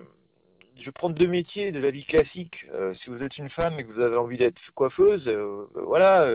je 0.76 0.86
vais 0.86 0.92
prendre 0.92 1.14
deux 1.14 1.28
métiers 1.28 1.70
de 1.70 1.78
la 1.78 1.92
vie 1.92 2.04
classique. 2.04 2.66
Si 3.00 3.10
vous 3.10 3.22
êtes 3.22 3.38
une 3.38 3.50
femme 3.50 3.78
et 3.78 3.84
que 3.84 3.92
vous 3.92 4.00
avez 4.00 4.16
envie 4.16 4.38
d'être 4.38 4.58
coiffeuse, 4.74 5.28
voilà, 5.74 6.34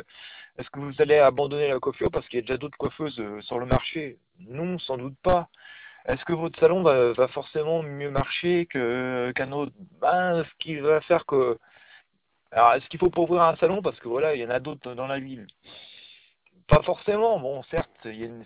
est-ce 0.57 0.69
que 0.69 0.79
vous 0.79 0.93
allez 0.99 1.17
abandonner 1.17 1.67
la 1.67 1.79
coiffure 1.79 2.11
parce 2.11 2.25
qu'il 2.27 2.37
y 2.37 2.39
a 2.39 2.43
déjà 2.43 2.57
d'autres 2.57 2.77
coiffeuses 2.77 3.21
sur 3.41 3.59
le 3.59 3.65
marché? 3.65 4.17
Non, 4.47 4.77
sans 4.79 4.97
doute 4.97 5.17
pas. 5.23 5.49
Est-ce 6.05 6.23
que 6.25 6.33
votre 6.33 6.59
salon 6.59 6.81
va, 6.83 7.27
forcément 7.29 7.83
mieux 7.83 8.09
marcher 8.09 8.65
qu'un 8.67 9.51
autre? 9.51 9.71
Ben, 10.01 10.43
ce 10.43 10.81
va 10.81 11.01
faire 11.01 11.25
que. 11.25 11.57
Alors, 12.51 12.73
est-ce 12.73 12.87
qu'il 12.89 12.99
faut 12.99 13.09
pas 13.09 13.21
ouvrir 13.21 13.43
un 13.43 13.55
salon? 13.57 13.81
Parce 13.81 13.99
que 13.99 14.07
voilà, 14.07 14.35
il 14.35 14.41
y 14.41 14.45
en 14.45 14.49
a 14.49 14.59
d'autres 14.59 14.93
dans 14.95 15.07
la 15.07 15.19
ville 15.19 15.45
Pas 16.67 16.81
forcément. 16.83 17.39
Bon, 17.39 17.61
certes, 17.63 17.91
il 18.05 18.15
y 18.15 18.23
a 18.23 18.27
une, 18.27 18.45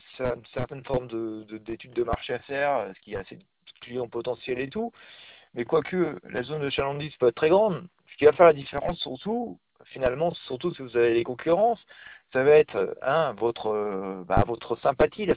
certaine 0.54 0.84
forme 0.84 1.08
de 1.08 1.46
d'étude 1.60 1.94
de, 1.94 2.04
marché 2.04 2.34
à 2.34 2.40
faire, 2.40 2.92
ce 2.96 3.00
qui 3.02 3.16
a 3.16 3.20
assez 3.20 3.38
de 3.38 3.44
clients 3.82 4.10
potentiels 4.10 4.60
et 4.60 4.70
tout. 4.70 4.92
Mais 5.56 5.66
quoique 5.66 6.20
la 6.30 6.44
zone 6.44 6.62
de 6.64 6.70
chalandise 6.70 7.16
peut 7.18 7.28
être 7.28 7.36
très 7.36 7.50
grande, 7.50 7.88
ce 8.12 8.18
qui 8.18 8.26
va 8.26 8.34
faire 8.34 8.48
la 8.48 8.54
différence 8.54 9.00
surtout, 9.00 9.60
finalement, 9.86 10.34
surtout 10.48 10.74
si 10.74 10.82
vous 10.82 10.98
avez 10.98 11.14
des 11.14 11.24
concurrences, 11.24 11.80
ça 12.34 12.44
va 12.44 12.52
être 12.52 12.98
un 13.04 13.34
votre 13.34 14.24
bah, 14.28 14.44
votre 14.48 14.76
sympathie, 14.78 15.26
la, 15.26 15.36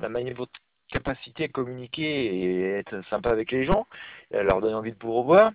la 0.00 0.08
manière 0.08 0.34
votre 0.34 0.52
capacité 0.88 1.44
à 1.44 1.48
communiquer 1.48 2.02
et 2.04 2.78
être 2.78 3.02
sympa 3.10 3.30
avec 3.30 3.52
les 3.52 3.64
gens, 3.64 3.86
leur 4.30 4.60
donner 4.60 4.74
envie 4.74 4.92
de 4.92 4.98
vous 5.00 5.12
revoir. 5.12 5.52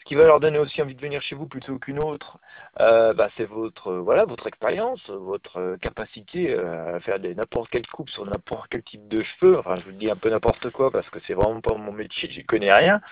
Ce 0.00 0.04
qui 0.04 0.14
va 0.14 0.24
leur 0.24 0.40
donner 0.40 0.58
aussi 0.58 0.80
envie 0.80 0.94
de 0.94 1.00
venir 1.00 1.20
chez 1.20 1.34
vous 1.34 1.46
plutôt 1.46 1.78
qu'une 1.78 1.98
autre, 1.98 2.38
euh, 2.80 3.12
bah, 3.12 3.28
c'est 3.36 3.44
votre 3.44 3.92
voilà 3.92 4.24
votre 4.24 4.46
expérience, 4.46 5.08
votre 5.10 5.76
capacité 5.82 6.54
à 6.54 6.98
faire 7.00 7.18
n'importe 7.20 7.70
quelle 7.70 7.86
coupe 7.86 8.08
sur 8.08 8.24
n'importe 8.24 8.68
quel 8.70 8.82
type 8.82 9.06
de 9.08 9.22
cheveux. 9.22 9.58
Enfin, 9.58 9.76
je 9.76 9.84
vous 9.84 9.92
dis 9.92 10.10
un 10.10 10.16
peu 10.16 10.30
n'importe 10.30 10.70
quoi 10.70 10.90
parce 10.90 11.08
que 11.10 11.18
c'est 11.26 11.34
vraiment 11.34 11.60
pas 11.60 11.74
mon 11.74 11.92
métier, 11.92 12.30
j'y 12.30 12.44
connais 12.44 12.72
rien. 12.72 13.02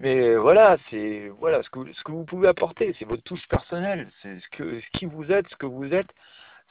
Mais 0.00 0.36
voilà, 0.36 0.76
c'est 0.90 1.28
voilà 1.40 1.62
ce 1.62 1.70
que 1.70 1.92
ce 1.92 2.04
que 2.04 2.12
vous 2.12 2.24
pouvez 2.24 2.48
apporter, 2.48 2.94
c'est 2.98 3.04
votre 3.06 3.22
touche 3.24 3.46
personnelle, 3.48 4.10
c'est 4.22 4.38
ce 4.38 4.48
que 4.50 4.80
ce 4.80 4.98
qui 4.98 5.06
vous 5.06 5.32
êtes, 5.32 5.48
ce 5.48 5.56
que 5.56 5.66
vous 5.66 5.92
êtes 5.94 6.10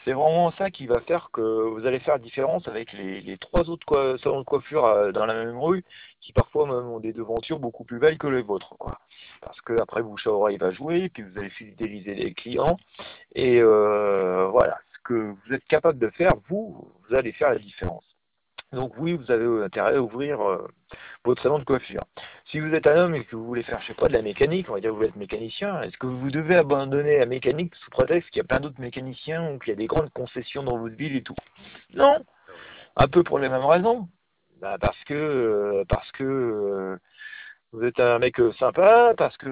c'est 0.07 0.13
vraiment 0.13 0.51
ça 0.51 0.71
qui 0.71 0.87
va 0.87 1.01
faire 1.01 1.31
que 1.33 1.41
vous 1.41 1.85
allez 1.85 1.99
faire 1.99 2.13
la 2.13 2.21
différence 2.21 2.65
avec 2.69 2.93
les, 2.93 3.37
trois 3.39 3.69
autres 3.69 4.15
salons 4.23 4.39
de 4.39 4.45
coiffure 4.45 4.85
euh, 4.85 5.11
dans 5.11 5.25
la 5.25 5.33
même 5.33 5.59
rue, 5.59 5.83
qui 6.21 6.31
parfois 6.31 6.65
même 6.65 6.87
ont 6.87 7.01
des 7.01 7.11
devantures 7.11 7.59
beaucoup 7.59 7.83
plus 7.83 7.99
belles 7.99 8.17
que 8.17 8.27
les 8.27 8.41
vôtres. 8.41 8.73
Parce 9.41 9.59
que 9.61 9.77
après 9.81 10.01
bouche 10.01 10.25
à 10.27 10.57
va 10.57 10.71
jouer, 10.71 11.09
puis 11.09 11.23
vous 11.23 11.37
allez 11.37 11.49
fidéliser 11.49 12.15
les 12.15 12.33
clients, 12.33 12.77
et 13.35 13.59
euh, 13.61 14.47
voilà, 14.47 14.79
ce 14.93 14.99
que 15.03 15.13
vous 15.13 15.53
êtes 15.53 15.65
capable 15.65 15.99
de 15.99 16.09
faire, 16.11 16.35
vous, 16.47 16.89
vous 17.09 17.15
allez 17.15 17.33
faire 17.33 17.49
la 17.49 17.59
différence. 17.59 18.05
Donc 18.73 18.93
oui, 18.97 19.13
vous 19.13 19.31
avez 19.31 19.63
intérêt 19.63 19.95
à 19.95 20.01
ouvrir 20.01 20.41
euh, 20.41 20.67
votre 21.23 21.41
salon 21.41 21.59
de 21.59 21.63
coiffure. 21.63 22.03
Si 22.45 22.59
vous 22.59 22.73
êtes 22.73 22.85
un 22.85 22.97
homme 22.97 23.15
et 23.15 23.23
que 23.23 23.35
vous 23.35 23.45
voulez 23.45 23.63
faire, 23.63 23.79
je 23.81 23.87
sais 23.87 23.93
pas, 23.93 24.09
de 24.09 24.13
la 24.13 24.21
mécanique, 24.21 24.69
on 24.69 24.73
va 24.73 24.81
dire 24.81 24.91
que 24.91 24.95
vous 24.95 25.03
êtes 25.03 25.15
mécanicien, 25.15 25.81
est-ce 25.81 25.97
que 25.97 26.07
vous 26.07 26.29
devez 26.29 26.55
abandonner 26.55 27.17
la 27.17 27.25
mécanique 27.25 27.75
sous 27.75 27.89
prétexte 27.91 28.29
qu'il 28.29 28.41
y 28.41 28.45
a 28.45 28.47
plein 28.47 28.59
d'autres 28.59 28.81
mécaniciens 28.81 29.51
ou 29.51 29.59
qu'il 29.59 29.69
y 29.69 29.73
a 29.73 29.77
des 29.77 29.87
grandes 29.87 30.11
concessions 30.11 30.63
dans 30.63 30.77
votre 30.77 30.95
ville 30.95 31.15
et 31.15 31.23
tout? 31.23 31.35
Non 31.93 32.25
Un 32.97 33.07
peu 33.07 33.23
pour 33.23 33.39
les 33.39 33.49
mêmes 33.49 33.65
raisons. 33.65 34.09
Bah 34.59 34.77
parce 34.79 35.01
que 35.03 35.13
euh, 35.13 35.83
parce 35.87 36.11
que 36.13 36.23
euh, 36.23 36.97
vous 37.71 37.83
êtes 37.83 37.99
un 37.99 38.17
mec 38.17 38.37
sympa 38.57 39.13
parce 39.17 39.37
que 39.37 39.47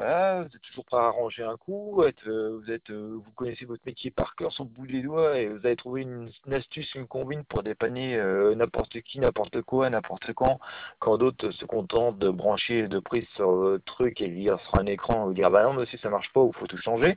voilà, 0.00 0.44
vous 0.44 0.56
êtes 0.56 0.62
toujours 0.62 0.86
prêt 0.86 0.96
à 0.96 1.08
arranger 1.08 1.42
un 1.42 1.58
coup, 1.58 2.02
euh, 2.02 2.10
vous 2.26 2.70
euh, 2.90 3.20
vous 3.22 3.32
connaissez 3.36 3.66
votre 3.66 3.82
métier 3.84 4.10
par 4.10 4.34
cœur 4.34 4.50
sur 4.50 4.64
le 4.64 4.70
bout 4.70 4.86
des 4.86 5.02
doigts 5.02 5.36
et 5.36 5.46
vous 5.46 5.58
avez 5.58 5.76
trouvé 5.76 6.00
une, 6.00 6.30
astuce, 6.50 6.94
une 6.94 7.06
combine 7.06 7.44
pour 7.44 7.62
dépanner 7.62 8.16
euh, 8.16 8.54
n'importe 8.54 8.98
qui, 9.02 9.20
n'importe 9.20 9.60
quoi, 9.60 9.90
n'importe 9.90 10.32
quand, 10.32 10.58
quand 11.00 11.18
d'autres 11.18 11.50
se 11.50 11.66
contentent 11.66 12.18
de 12.18 12.30
brancher 12.30 12.88
de 12.88 12.98
prise 12.98 13.26
sur 13.34 13.52
le 13.52 13.78
truc 13.80 14.22
et 14.22 14.28
lire 14.28 14.58
sur 14.60 14.76
un 14.76 14.86
écran 14.86 15.26
ou 15.26 15.34
dire 15.34 15.50
bah 15.50 15.64
non 15.64 15.74
monsieur 15.74 15.98
ça 15.98 16.08
marche 16.08 16.32
pas 16.32 16.40
ou 16.40 16.50
faut 16.52 16.66
tout 16.66 16.78
changer. 16.78 17.16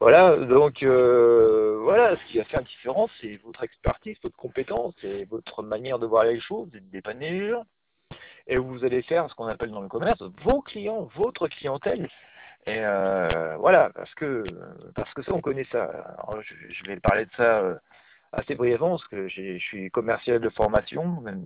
Voilà, 0.00 0.38
donc 0.38 0.82
euh, 0.82 1.78
voilà, 1.82 2.16
ce 2.16 2.32
qui 2.32 2.38
va 2.38 2.44
faire 2.44 2.60
la 2.60 2.66
différence, 2.66 3.10
c'est 3.20 3.36
votre 3.44 3.62
expertise, 3.62 4.16
votre 4.22 4.36
compétence 4.36 4.94
et 5.02 5.26
votre 5.26 5.62
manière 5.62 5.98
de 5.98 6.06
voir 6.06 6.24
les 6.24 6.40
choses 6.40 6.70
de 6.70 6.78
dépanner 6.78 7.30
les 7.30 7.50
gens 7.50 7.66
et 8.46 8.56
vous 8.56 8.84
allez 8.84 9.02
faire 9.02 9.28
ce 9.30 9.34
qu'on 9.34 9.46
appelle 9.46 9.70
dans 9.70 9.80
le 9.80 9.88
commerce 9.88 10.22
vos 10.42 10.62
clients, 10.62 11.08
votre 11.16 11.48
clientèle. 11.48 12.08
Et 12.66 12.80
euh, 12.80 13.56
voilà, 13.58 13.90
parce 13.94 14.12
que 14.14 14.44
parce 14.94 15.12
que 15.14 15.22
ça, 15.22 15.32
on 15.32 15.40
connaît 15.40 15.66
ça. 15.70 16.16
Je, 16.40 16.54
je, 16.68 16.84
vais 16.86 16.98
parler 16.98 17.26
de 17.26 17.30
ça 17.36 17.60
euh, 17.60 17.76
assez 18.32 18.56
brièvement, 18.56 18.90
parce 18.90 19.06
que 19.06 19.28
je 19.28 19.58
suis 19.58 19.90
commercial 19.90 20.40
de 20.40 20.48
formation. 20.48 21.20
Même, 21.20 21.44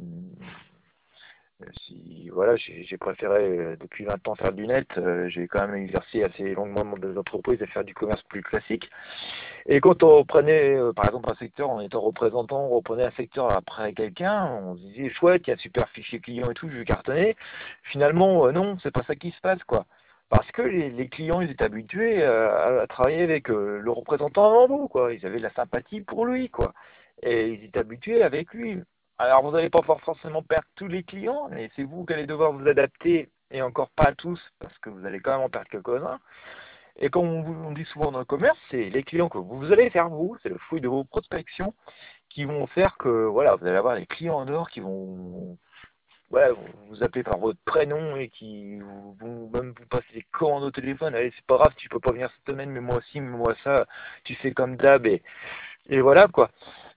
si 1.82 2.28
voilà, 2.30 2.56
j'ai 2.56 2.96
préféré 2.96 3.58
euh, 3.58 3.76
depuis 3.78 4.04
20 4.04 4.26
ans 4.28 4.34
faire 4.34 4.52
du 4.52 4.66
net, 4.66 4.86
euh, 4.96 5.28
j'ai 5.28 5.46
quand 5.46 5.66
même 5.66 5.82
exercé 5.82 6.22
assez 6.22 6.54
longuement 6.54 6.84
dans 6.84 6.96
des 6.96 7.18
entreprises 7.18 7.60
et 7.60 7.66
faire 7.66 7.84
du 7.84 7.94
commerce 7.94 8.22
plus 8.24 8.42
classique. 8.42 8.88
Et 9.66 9.80
quand 9.80 10.02
on 10.02 10.24
prenait, 10.24 10.76
euh, 10.76 10.92
par 10.92 11.06
exemple, 11.06 11.30
un 11.30 11.34
secteur, 11.34 11.70
en 11.70 11.80
étant 11.80 12.00
représentant, 12.00 12.66
on 12.66 12.70
reprenait 12.70 13.04
un 13.04 13.10
secteur 13.12 13.50
après 13.50 13.92
quelqu'un, 13.92 14.46
on 14.62 14.76
se 14.76 14.80
disait 14.82 15.10
chouette, 15.10 15.42
il 15.46 15.50
y 15.50 15.52
a 15.52 15.56
super 15.56 15.88
fichier 15.90 16.20
client 16.20 16.50
et 16.50 16.54
tout, 16.54 16.68
je 16.70 16.78
vais 16.78 16.84
cartonner. 16.84 17.36
Finalement, 17.84 18.46
euh, 18.46 18.52
non, 18.52 18.78
c'est 18.82 18.90
pas 18.90 19.02
ça 19.04 19.14
qui 19.16 19.30
se 19.32 19.40
passe, 19.40 19.62
quoi. 19.64 19.86
Parce 20.28 20.50
que 20.52 20.62
les, 20.62 21.08
clients, 21.08 21.40
ils 21.40 21.50
étaient 21.50 21.64
habitués 21.64 22.22
à, 22.24 22.82
à 22.82 22.86
travailler 22.86 23.22
avec 23.22 23.50
euh, 23.50 23.80
le 23.80 23.90
représentant 23.90 24.46
avant 24.46 24.66
vous, 24.68 24.88
quoi. 24.88 25.12
Ils 25.12 25.26
avaient 25.26 25.38
de 25.38 25.42
la 25.42 25.52
sympathie 25.54 26.00
pour 26.02 26.26
lui, 26.26 26.48
quoi. 26.50 26.72
Et 27.22 27.48
ils 27.50 27.64
étaient 27.64 27.80
habitués 27.80 28.22
avec 28.22 28.52
lui. 28.54 28.80
Alors, 29.18 29.42
vous 29.42 29.50
n'allez 29.50 29.70
pas 29.70 29.82
forcément 29.82 30.42
perdre 30.42 30.66
tous 30.76 30.88
les 30.88 31.02
clients, 31.02 31.48
mais 31.50 31.70
c'est 31.76 31.82
vous 31.82 32.06
qui 32.06 32.14
allez 32.14 32.26
devoir 32.26 32.52
vous 32.52 32.66
adapter, 32.66 33.28
et 33.50 33.62
encore 33.62 33.90
pas 33.90 34.12
tous, 34.14 34.40
parce 34.60 34.76
que 34.78 34.88
vous 34.88 35.04
allez 35.04 35.20
quand 35.20 35.32
même 35.32 35.42
en 35.42 35.50
perdre 35.50 35.68
quelques-uns. 35.68 36.18
Et 37.00 37.08
comme 37.08 37.26
on, 37.26 37.72
dit 37.72 37.86
souvent 37.86 38.12
dans 38.12 38.18
le 38.18 38.24
commerce, 38.26 38.58
c'est 38.70 38.90
les 38.90 39.02
clients 39.02 39.30
que 39.30 39.38
vous 39.38 39.72
allez 39.72 39.88
faire 39.90 40.10
vous, 40.10 40.36
c'est 40.42 40.50
le 40.50 40.58
fruit 40.58 40.82
de 40.82 40.88
vos 40.88 41.04
prospections 41.04 41.74
qui 42.28 42.44
vont 42.44 42.66
faire 42.66 42.96
que 42.98 43.08
voilà, 43.26 43.56
vous 43.56 43.66
allez 43.66 43.76
avoir 43.76 43.96
des 43.96 44.06
clients 44.06 44.36
en 44.36 44.44
dehors 44.44 44.68
qui 44.68 44.80
vont 44.80 45.58
vous 46.30 47.02
appeler 47.02 47.24
par 47.24 47.38
votre 47.38 47.58
prénom 47.64 48.16
et 48.16 48.28
qui 48.28 48.78
vont 48.78 49.50
même 49.52 49.72
vous 49.76 49.86
passer 49.86 50.12
des 50.14 50.26
commandes 50.30 50.62
au 50.64 50.70
téléphone. 50.70 51.14
Allez, 51.14 51.32
c'est 51.34 51.46
pas 51.46 51.56
grave, 51.56 51.72
tu 51.76 51.88
peux 51.88 52.00
pas 52.00 52.12
venir 52.12 52.30
cette 52.36 52.54
semaine, 52.54 52.70
mais 52.70 52.80
moi 52.80 52.96
aussi, 52.96 53.20
mais 53.20 53.36
moi 53.36 53.54
ça, 53.64 53.86
tu 54.24 54.34
fais 54.34 54.52
comme 54.52 54.76
d'hab 54.76 55.06
et, 55.06 55.22
et 55.88 56.00
voilà 56.00 56.28
quoi 56.28 56.50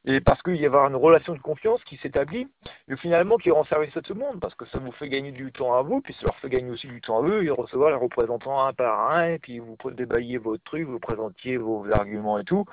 et 0.06 0.20
parce 0.20 0.42
qu'il 0.42 0.58
y 0.58 0.66
avoir 0.66 0.88
une 0.88 0.96
relation 0.96 1.34
de 1.34 1.40
confiance 1.40 1.84
qui 1.86 1.98
s'établit, 1.98 2.48
et 2.90 2.96
finalement 2.98 3.38
qui 3.38 3.52
rend 3.52 3.64
service 3.66 3.96
à 3.96 4.02
tout 4.02 4.14
le 4.14 4.20
monde, 4.20 4.40
parce 4.40 4.56
que 4.56 4.66
ça 4.66 4.80
vous 4.80 4.92
fait 4.94 5.08
gagner 5.10 5.32
du 5.32 5.52
temps 5.52 5.76
à 5.76 5.82
vous, 5.82 6.02
puis 6.02 6.14
ça 6.14 6.26
leur 6.26 6.36
fait 6.38 6.50
gagner 6.50 6.70
aussi 6.70 6.88
du 6.88 7.00
temps 7.02 7.24
à 7.24 7.28
eux, 7.28 7.44
et 7.44 7.50
recevoir 7.50 7.90
les 7.90 7.96
représentants 7.96 8.66
un 8.66 8.74
par 8.74 9.12
un, 9.12 9.30
et 9.30 9.40
puis 9.40 9.60
vous 9.60 9.78
débaillez 9.92 10.38
votre 10.38 10.64
truc, 10.64 10.88
vous 10.88 11.00
présentiez 11.00 11.58
vos 11.58 11.90
arguments 11.92 12.38
et 12.40 12.44
tout. 12.44 12.66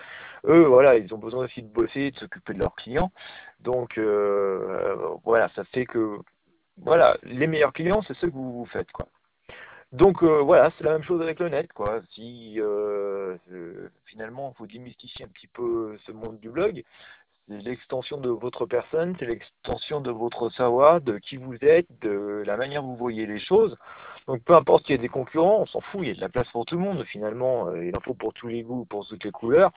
Eux, 0.46 0.64
voilà, 0.64 0.96
ils 0.96 1.12
ont 1.14 1.18
besoin 1.18 1.44
aussi 1.44 1.62
de 1.62 1.68
bosser, 1.68 2.10
de 2.10 2.18
s'occuper 2.18 2.54
de 2.54 2.58
leurs 2.58 2.74
clients. 2.74 3.12
Donc 3.60 3.98
euh, 3.98 4.96
voilà, 5.24 5.48
ça 5.54 5.64
fait 5.64 5.86
que 5.86 6.18
voilà, 6.78 7.16
les 7.22 7.46
meilleurs 7.46 7.72
clients, 7.72 8.02
c'est 8.02 8.14
ceux 8.16 8.28
que 8.28 8.34
vous 8.34 8.52
vous 8.52 8.66
faites, 8.66 8.90
quoi. 8.92 9.06
Donc 9.92 10.22
euh, 10.22 10.40
voilà, 10.40 10.70
c'est 10.78 10.84
la 10.84 10.92
même 10.92 11.02
chose 11.02 11.20
avec 11.20 11.40
le 11.40 11.48
net, 11.48 11.72
quoi. 11.72 12.00
Si 12.12 12.60
euh, 12.60 13.36
euh, 13.50 13.90
finalement 14.06 14.54
vous 14.58 14.66
démystifiez 14.66 15.24
un 15.24 15.28
petit 15.28 15.48
peu 15.48 15.98
ce 16.06 16.12
monde 16.12 16.38
du 16.38 16.48
blog, 16.48 16.84
c'est 17.48 17.58
l'extension 17.58 18.18
de 18.18 18.28
votre 18.28 18.66
personne, 18.66 19.16
c'est 19.18 19.26
l'extension 19.26 20.00
de 20.00 20.12
votre 20.12 20.50
savoir, 20.50 21.00
de 21.00 21.18
qui 21.18 21.36
vous 21.36 21.56
êtes, 21.62 21.88
de 22.02 22.44
la 22.46 22.56
manière 22.56 22.82
dont 22.82 22.90
vous 22.90 22.96
voyez 22.96 23.26
les 23.26 23.40
choses. 23.40 23.76
Donc 24.30 24.44
peu 24.44 24.54
importe 24.54 24.84
qu'il 24.84 24.92
y 24.92 24.94
ait 24.94 25.02
des 25.02 25.08
concurrents, 25.08 25.62
on 25.62 25.66
s'en 25.66 25.80
fout, 25.80 26.02
il 26.04 26.08
y 26.08 26.10
a 26.12 26.14
de 26.14 26.20
la 26.20 26.28
place 26.28 26.48
pour 26.52 26.64
tout 26.64 26.76
le 26.76 26.82
monde 26.82 27.02
finalement, 27.06 27.66
euh, 27.66 27.84
il 27.84 27.96
en 27.96 28.00
faut 28.00 28.14
pour 28.14 28.32
tous 28.32 28.46
les 28.46 28.62
goûts, 28.62 28.84
pour 28.84 29.04
toutes 29.04 29.24
les 29.24 29.32
couleurs. 29.32 29.72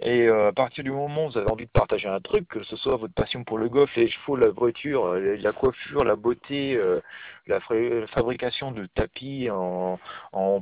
Et 0.00 0.26
euh, 0.26 0.48
à 0.48 0.52
partir 0.52 0.82
du 0.82 0.90
moment 0.90 1.26
où 1.26 1.30
vous 1.30 1.36
avez 1.36 1.50
envie 1.50 1.66
de 1.66 1.70
partager 1.70 2.08
un 2.08 2.18
truc, 2.18 2.48
que 2.48 2.62
ce 2.62 2.74
soit 2.76 2.96
votre 2.96 3.12
passion 3.12 3.44
pour 3.44 3.58
le 3.58 3.68
golf, 3.68 3.94
les 3.96 4.08
chevaux, 4.08 4.36
la 4.36 4.48
voiture, 4.48 5.04
euh, 5.08 5.36
la 5.36 5.52
coiffure, 5.52 6.04
la 6.04 6.16
beauté, 6.16 6.80
la, 7.48 7.60
fabrication 8.06 8.72
de 8.72 8.86
tapis 8.86 9.50
en, 9.50 9.98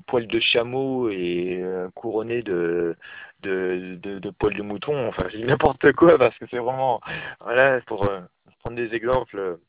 poils 0.09 0.26
de 0.26 0.40
chameau 0.40 1.09
et 1.09 1.62
couronnés 1.94 2.42
de, 2.42 2.96
de, 3.44 4.30
poils 4.40 4.56
de 4.56 4.62
mouton, 4.62 5.06
enfin 5.06 5.28
n'importe 5.38 5.92
quoi 5.92 6.18
parce 6.18 6.37
que 6.38 6.46
c'est 6.50 6.59
vraiment, 6.59 7.00
voilà, 7.38 7.80
pour 7.82 8.11
prendre 8.59 8.76
des 8.76 8.92
exemples 8.92 9.61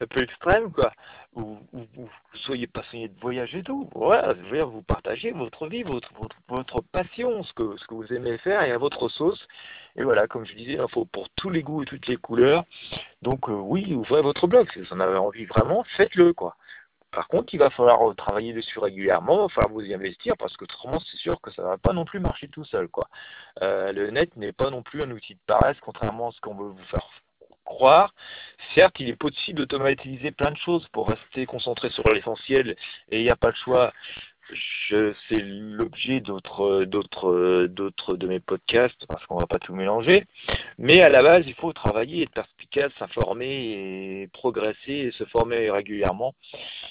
un 0.00 0.06
peu 0.06 0.22
extrême, 0.22 0.72
quoi. 0.72 0.92
Ou, 1.38 1.58
vous 1.72 2.10
soyez 2.34 2.66
passionné 2.66 3.06
de 3.08 3.20
voyage 3.20 3.54
et 3.54 3.62
tout. 3.62 3.88
Voilà, 3.94 4.34
vous 4.64 4.82
partagez 4.82 5.30
votre 5.30 5.68
vie, 5.68 5.84
votre, 5.84 6.10
votre, 6.48 6.80
passion, 6.80 7.44
ce 7.44 7.52
que, 7.52 7.76
ce 7.76 7.86
que 7.86 7.94
vous 7.94 8.12
aimez 8.12 8.38
faire 8.38 8.62
et 8.62 8.72
à 8.72 8.78
votre 8.78 9.08
sauce. 9.08 9.46
Et 9.94 10.02
voilà, 10.02 10.26
comme 10.26 10.44
je 10.44 10.54
disais, 10.54 10.78
il 10.80 10.88
faut 10.90 11.04
pour 11.04 11.28
tous 11.30 11.50
les 11.50 11.62
goûts 11.62 11.82
et 11.82 11.86
toutes 11.86 12.08
les 12.08 12.16
couleurs. 12.16 12.64
Donc 13.22 13.48
euh, 13.48 13.52
oui, 13.52 13.94
ouvrez 13.94 14.20
votre 14.20 14.48
blog. 14.48 14.68
Si 14.72 14.80
vous 14.80 14.92
en 14.92 14.98
avez 14.98 15.16
envie 15.16 15.44
vraiment, 15.44 15.84
faites-le, 15.96 16.32
quoi. 16.32 16.56
Par 17.12 17.28
contre, 17.28 17.54
il 17.54 17.58
va 17.58 17.70
falloir 17.70 18.14
travailler 18.16 18.52
dessus 18.52 18.78
régulièrement, 18.78 19.36
il 19.36 19.42
va 19.42 19.48
falloir 19.48 19.72
vous 19.72 19.82
y 19.82 19.94
investir 19.94 20.36
parce 20.38 20.56
que 20.56 20.64
autrement, 20.64 20.98
c'est 21.00 21.16
sûr 21.16 21.40
que 21.40 21.50
ça 21.52 21.62
va 21.62 21.78
pas 21.78 21.92
non 21.92 22.04
plus 22.04 22.20
marcher 22.20 22.48
tout 22.48 22.64
seul, 22.64 22.88
quoi. 22.88 23.08
Euh, 23.62 23.92
le 23.92 24.10
net 24.10 24.36
n'est 24.36 24.52
pas 24.52 24.70
non 24.70 24.82
plus 24.82 25.02
un 25.02 25.10
outil 25.12 25.34
de 25.34 25.40
paresse, 25.46 25.78
contrairement 25.80 26.28
à 26.28 26.32
ce 26.32 26.40
qu'on 26.40 26.54
veut 26.54 26.68
vous 26.68 26.84
faire 26.84 27.08
croire. 27.68 28.14
Certes, 28.74 28.96
il 28.98 29.08
est 29.08 29.16
possible 29.16 29.60
d'automatiser 29.60 30.32
plein 30.32 30.50
de 30.50 30.56
choses 30.56 30.86
pour 30.88 31.08
rester 31.08 31.46
concentré 31.46 31.90
sur 31.90 32.08
l'essentiel 32.08 32.76
et 33.10 33.20
il 33.20 33.22
n'y 33.22 33.30
a 33.30 33.36
pas 33.36 33.48
le 33.48 33.54
choix. 33.54 33.92
C'est 35.28 35.42
l'objet 35.42 36.20
d'autres, 36.20 36.84
d'autres, 36.84 37.66
d'autres 37.66 38.16
de 38.16 38.26
mes 38.26 38.40
podcasts 38.40 39.04
parce 39.06 39.24
qu'on 39.26 39.38
va 39.38 39.46
pas 39.46 39.58
tout 39.58 39.74
mélanger. 39.74 40.24
Mais 40.78 41.02
à 41.02 41.10
la 41.10 41.22
base, 41.22 41.44
il 41.46 41.54
faut 41.54 41.74
travailler, 41.74 42.22
être 42.22 42.32
perspicace, 42.32 42.90
s'informer 42.98 44.22
et 44.22 44.28
progresser 44.32 44.92
et 44.92 45.10
se 45.12 45.24
former 45.24 45.70
régulièrement. 45.70 46.34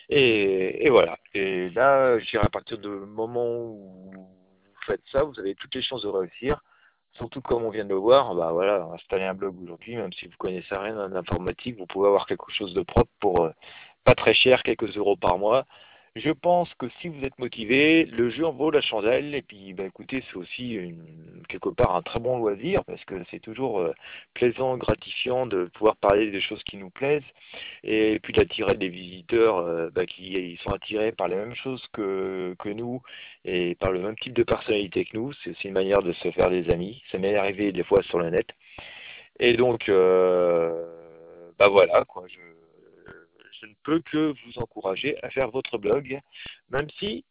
Et, 0.09 0.85
et 0.85 0.89
voilà. 0.91 1.17
Et 1.33 1.71
là, 1.71 2.19
je 2.19 2.29
dirais 2.29 2.45
à 2.45 2.49
partir 2.49 2.77
du 2.77 2.89
moment 2.89 3.47
où 3.47 4.11
vous 4.13 4.29
faites 4.85 5.01
ça, 5.11 5.23
vous 5.23 5.39
avez 5.39 5.55
toutes 5.55 5.73
les 5.73 5.81
chances 5.81 6.03
de 6.03 6.09
réussir 6.09 6.61
surtout 7.17 7.41
comme 7.41 7.63
on 7.63 7.69
vient 7.69 7.83
de 7.83 7.89
le 7.89 7.95
voir, 7.95 8.33
bah 8.35 8.51
voilà, 8.51 8.87
installer 8.93 9.23
un 9.25 9.33
blog 9.33 9.55
aujourd'hui, 9.61 9.95
même 9.95 10.13
si 10.13 10.27
vous 10.27 10.37
connaissez 10.37 10.75
rien 10.75 10.97
en 10.97 11.13
informatique, 11.15 11.77
vous 11.77 11.85
pouvez 11.87 12.07
avoir 12.07 12.25
quelque 12.25 12.51
chose 12.51 12.73
de 12.73 12.81
propre 12.81 13.11
pour 13.19 13.45
euh, 13.45 13.51
pas 14.03 14.15
très 14.15 14.33
cher, 14.33 14.63
quelques 14.63 14.95
euros 14.97 15.17
par 15.17 15.37
mois. 15.37 15.65
Je 16.17 16.31
pense 16.31 16.73
que 16.75 16.87
si 16.99 17.09
vous 17.09 17.23
êtes 17.23 17.37
motivé, 17.37 18.05
le 18.05 18.31
jeu 18.31 18.43
en 18.43 18.51
vaut 18.51 18.71
la 18.71 18.81
chandelle. 18.81 19.35
Et 19.35 19.43
puis, 19.43 19.73
bah, 19.73 19.83
écoutez, 19.85 20.23
c'est 20.27 20.37
aussi 20.37 20.79
quelque 21.47 21.69
part 21.69 21.95
un 21.95 22.01
très 22.01 22.19
bon 22.19 22.37
loisir 22.39 22.83
parce 22.85 23.03
que 23.05 23.15
c'est 23.29 23.39
toujours 23.39 23.79
euh, 23.79 23.93
plaisant, 24.33 24.77
gratifiant 24.77 25.45
de 25.45 25.65
pouvoir 25.65 25.95
parler 25.97 26.31
des 26.31 26.41
choses 26.41 26.63
qui 26.63 26.77
nous 26.77 26.89
plaisent 26.89 27.21
et 27.83 28.19
puis 28.23 28.33
d'attirer 28.33 28.75
des 28.75 28.89
visiteurs 28.89 29.57
euh, 29.57 29.89
bah, 29.91 30.07
qui 30.07 30.57
sont 30.63 30.71
attirés 30.71 31.11
par 31.11 31.27
les 31.27 31.35
mêmes 31.35 31.55
choses 31.55 31.85
que, 31.93 32.55
nous 32.65 33.01
et 33.45 33.75
par 33.75 33.91
le 33.91 33.99
même 33.99 34.15
type 34.17 34.33
de 34.33 34.43
personnalité 34.43 35.05
que 35.05 35.15
nous. 35.15 35.33
C'est 35.43 35.51
aussi 35.51 35.67
une 35.67 35.73
manière 35.73 36.01
de 36.01 36.13
se 36.13 36.31
faire 36.31 36.49
des 36.49 36.69
amis. 36.71 37.03
Ça 37.11 37.19
m'est 37.19 37.35
arrivé 37.35 37.71
des 37.71 37.83
fois 37.83 38.01
sur 38.03 38.17
le 38.17 38.31
net. 38.31 38.47
Et 39.39 39.55
donc, 39.55 39.87
euh, 39.87 40.83
bah 41.59 41.67
voilà, 41.67 42.05
quoi. 42.05 42.25
Je 43.61 43.67
ne 43.67 43.73
peux 43.83 44.01
que 44.01 44.33
vous 44.45 44.59
encourager 44.59 45.21
à 45.23 45.29
faire 45.29 45.49
votre 45.49 45.77
blog, 45.77 46.19
même 46.69 46.87
si 46.99 47.25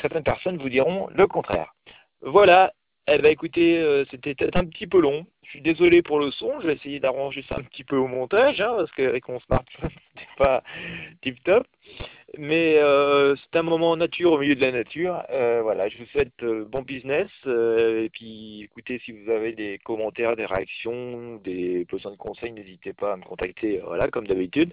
certaines 0.00 0.24
personnes 0.24 0.58
vous 0.58 0.68
diront 0.68 1.08
le 1.14 1.26
contraire. 1.26 1.74
Voilà, 2.20 2.72
eh 3.06 3.18
ben 3.18 3.30
écoutez, 3.30 3.78
euh, 3.78 4.04
c'était 4.10 4.34
peut-être 4.34 4.56
un 4.56 4.64
petit 4.64 4.86
peu 4.86 4.98
long. 4.98 5.26
Je 5.42 5.50
suis 5.50 5.60
désolé 5.60 6.00
pour 6.00 6.18
le 6.18 6.30
son, 6.30 6.58
je 6.62 6.66
vais 6.66 6.72
essayer 6.72 7.00
d'arranger 7.00 7.44
ça 7.48 7.56
un 7.58 7.62
petit 7.62 7.84
peu 7.84 7.96
au 7.96 8.06
montage, 8.06 8.62
hein, 8.62 8.74
parce 8.78 8.90
qu'avec 8.92 9.28
mon 9.28 9.40
smartphone, 9.40 9.90
c'était 10.16 10.26
pas 10.38 10.62
tip 11.20 11.42
top. 11.44 11.66
Mais 12.38 12.78
euh, 12.78 13.36
c'est 13.36 13.58
un 13.58 13.62
moment 13.62 13.94
nature 13.94 14.32
au 14.32 14.38
milieu 14.38 14.54
de 14.54 14.60
la 14.62 14.72
nature. 14.72 15.22
Euh, 15.30 15.60
voilà, 15.62 15.88
je 15.90 15.98
vous 15.98 16.06
souhaite 16.06 16.42
bon 16.42 16.80
business. 16.80 17.28
et 17.46 18.08
puis 18.10 18.62
écoutez, 18.62 18.98
si 19.04 19.12
vous 19.12 19.30
avez 19.30 19.52
des 19.52 19.78
commentaires, 19.84 20.34
des 20.34 20.46
réactions, 20.46 21.36
des 21.44 21.84
besoins 21.84 22.10
de 22.10 22.16
conseils, 22.16 22.52
n'hésitez 22.52 22.94
pas 22.94 23.12
à 23.12 23.16
me 23.16 23.22
contacter, 23.22 23.82
voilà, 23.84 24.08
comme 24.08 24.26
d'habitude. 24.26 24.72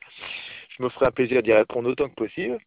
Je 0.81 0.85
me 0.85 0.89
ferai 0.89 1.05
un 1.05 1.11
plaisir 1.11 1.43
d'y 1.43 1.53
répondre 1.53 1.91
autant 1.91 2.09
que 2.09 2.15
possible. 2.15 2.57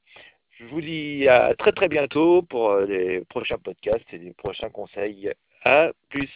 Je 0.53 0.67
vous 0.67 0.81
dis 0.81 1.27
à 1.27 1.53
très 1.57 1.73
très 1.73 1.89
bientôt 1.89 2.43
pour 2.43 2.77
les 2.77 3.23
prochains 3.25 3.59
podcasts 3.59 4.07
et 4.13 4.19
les 4.19 4.33
prochains 4.33 4.71
conseils. 4.71 5.33
À 5.65 5.91
plus. 6.11 6.31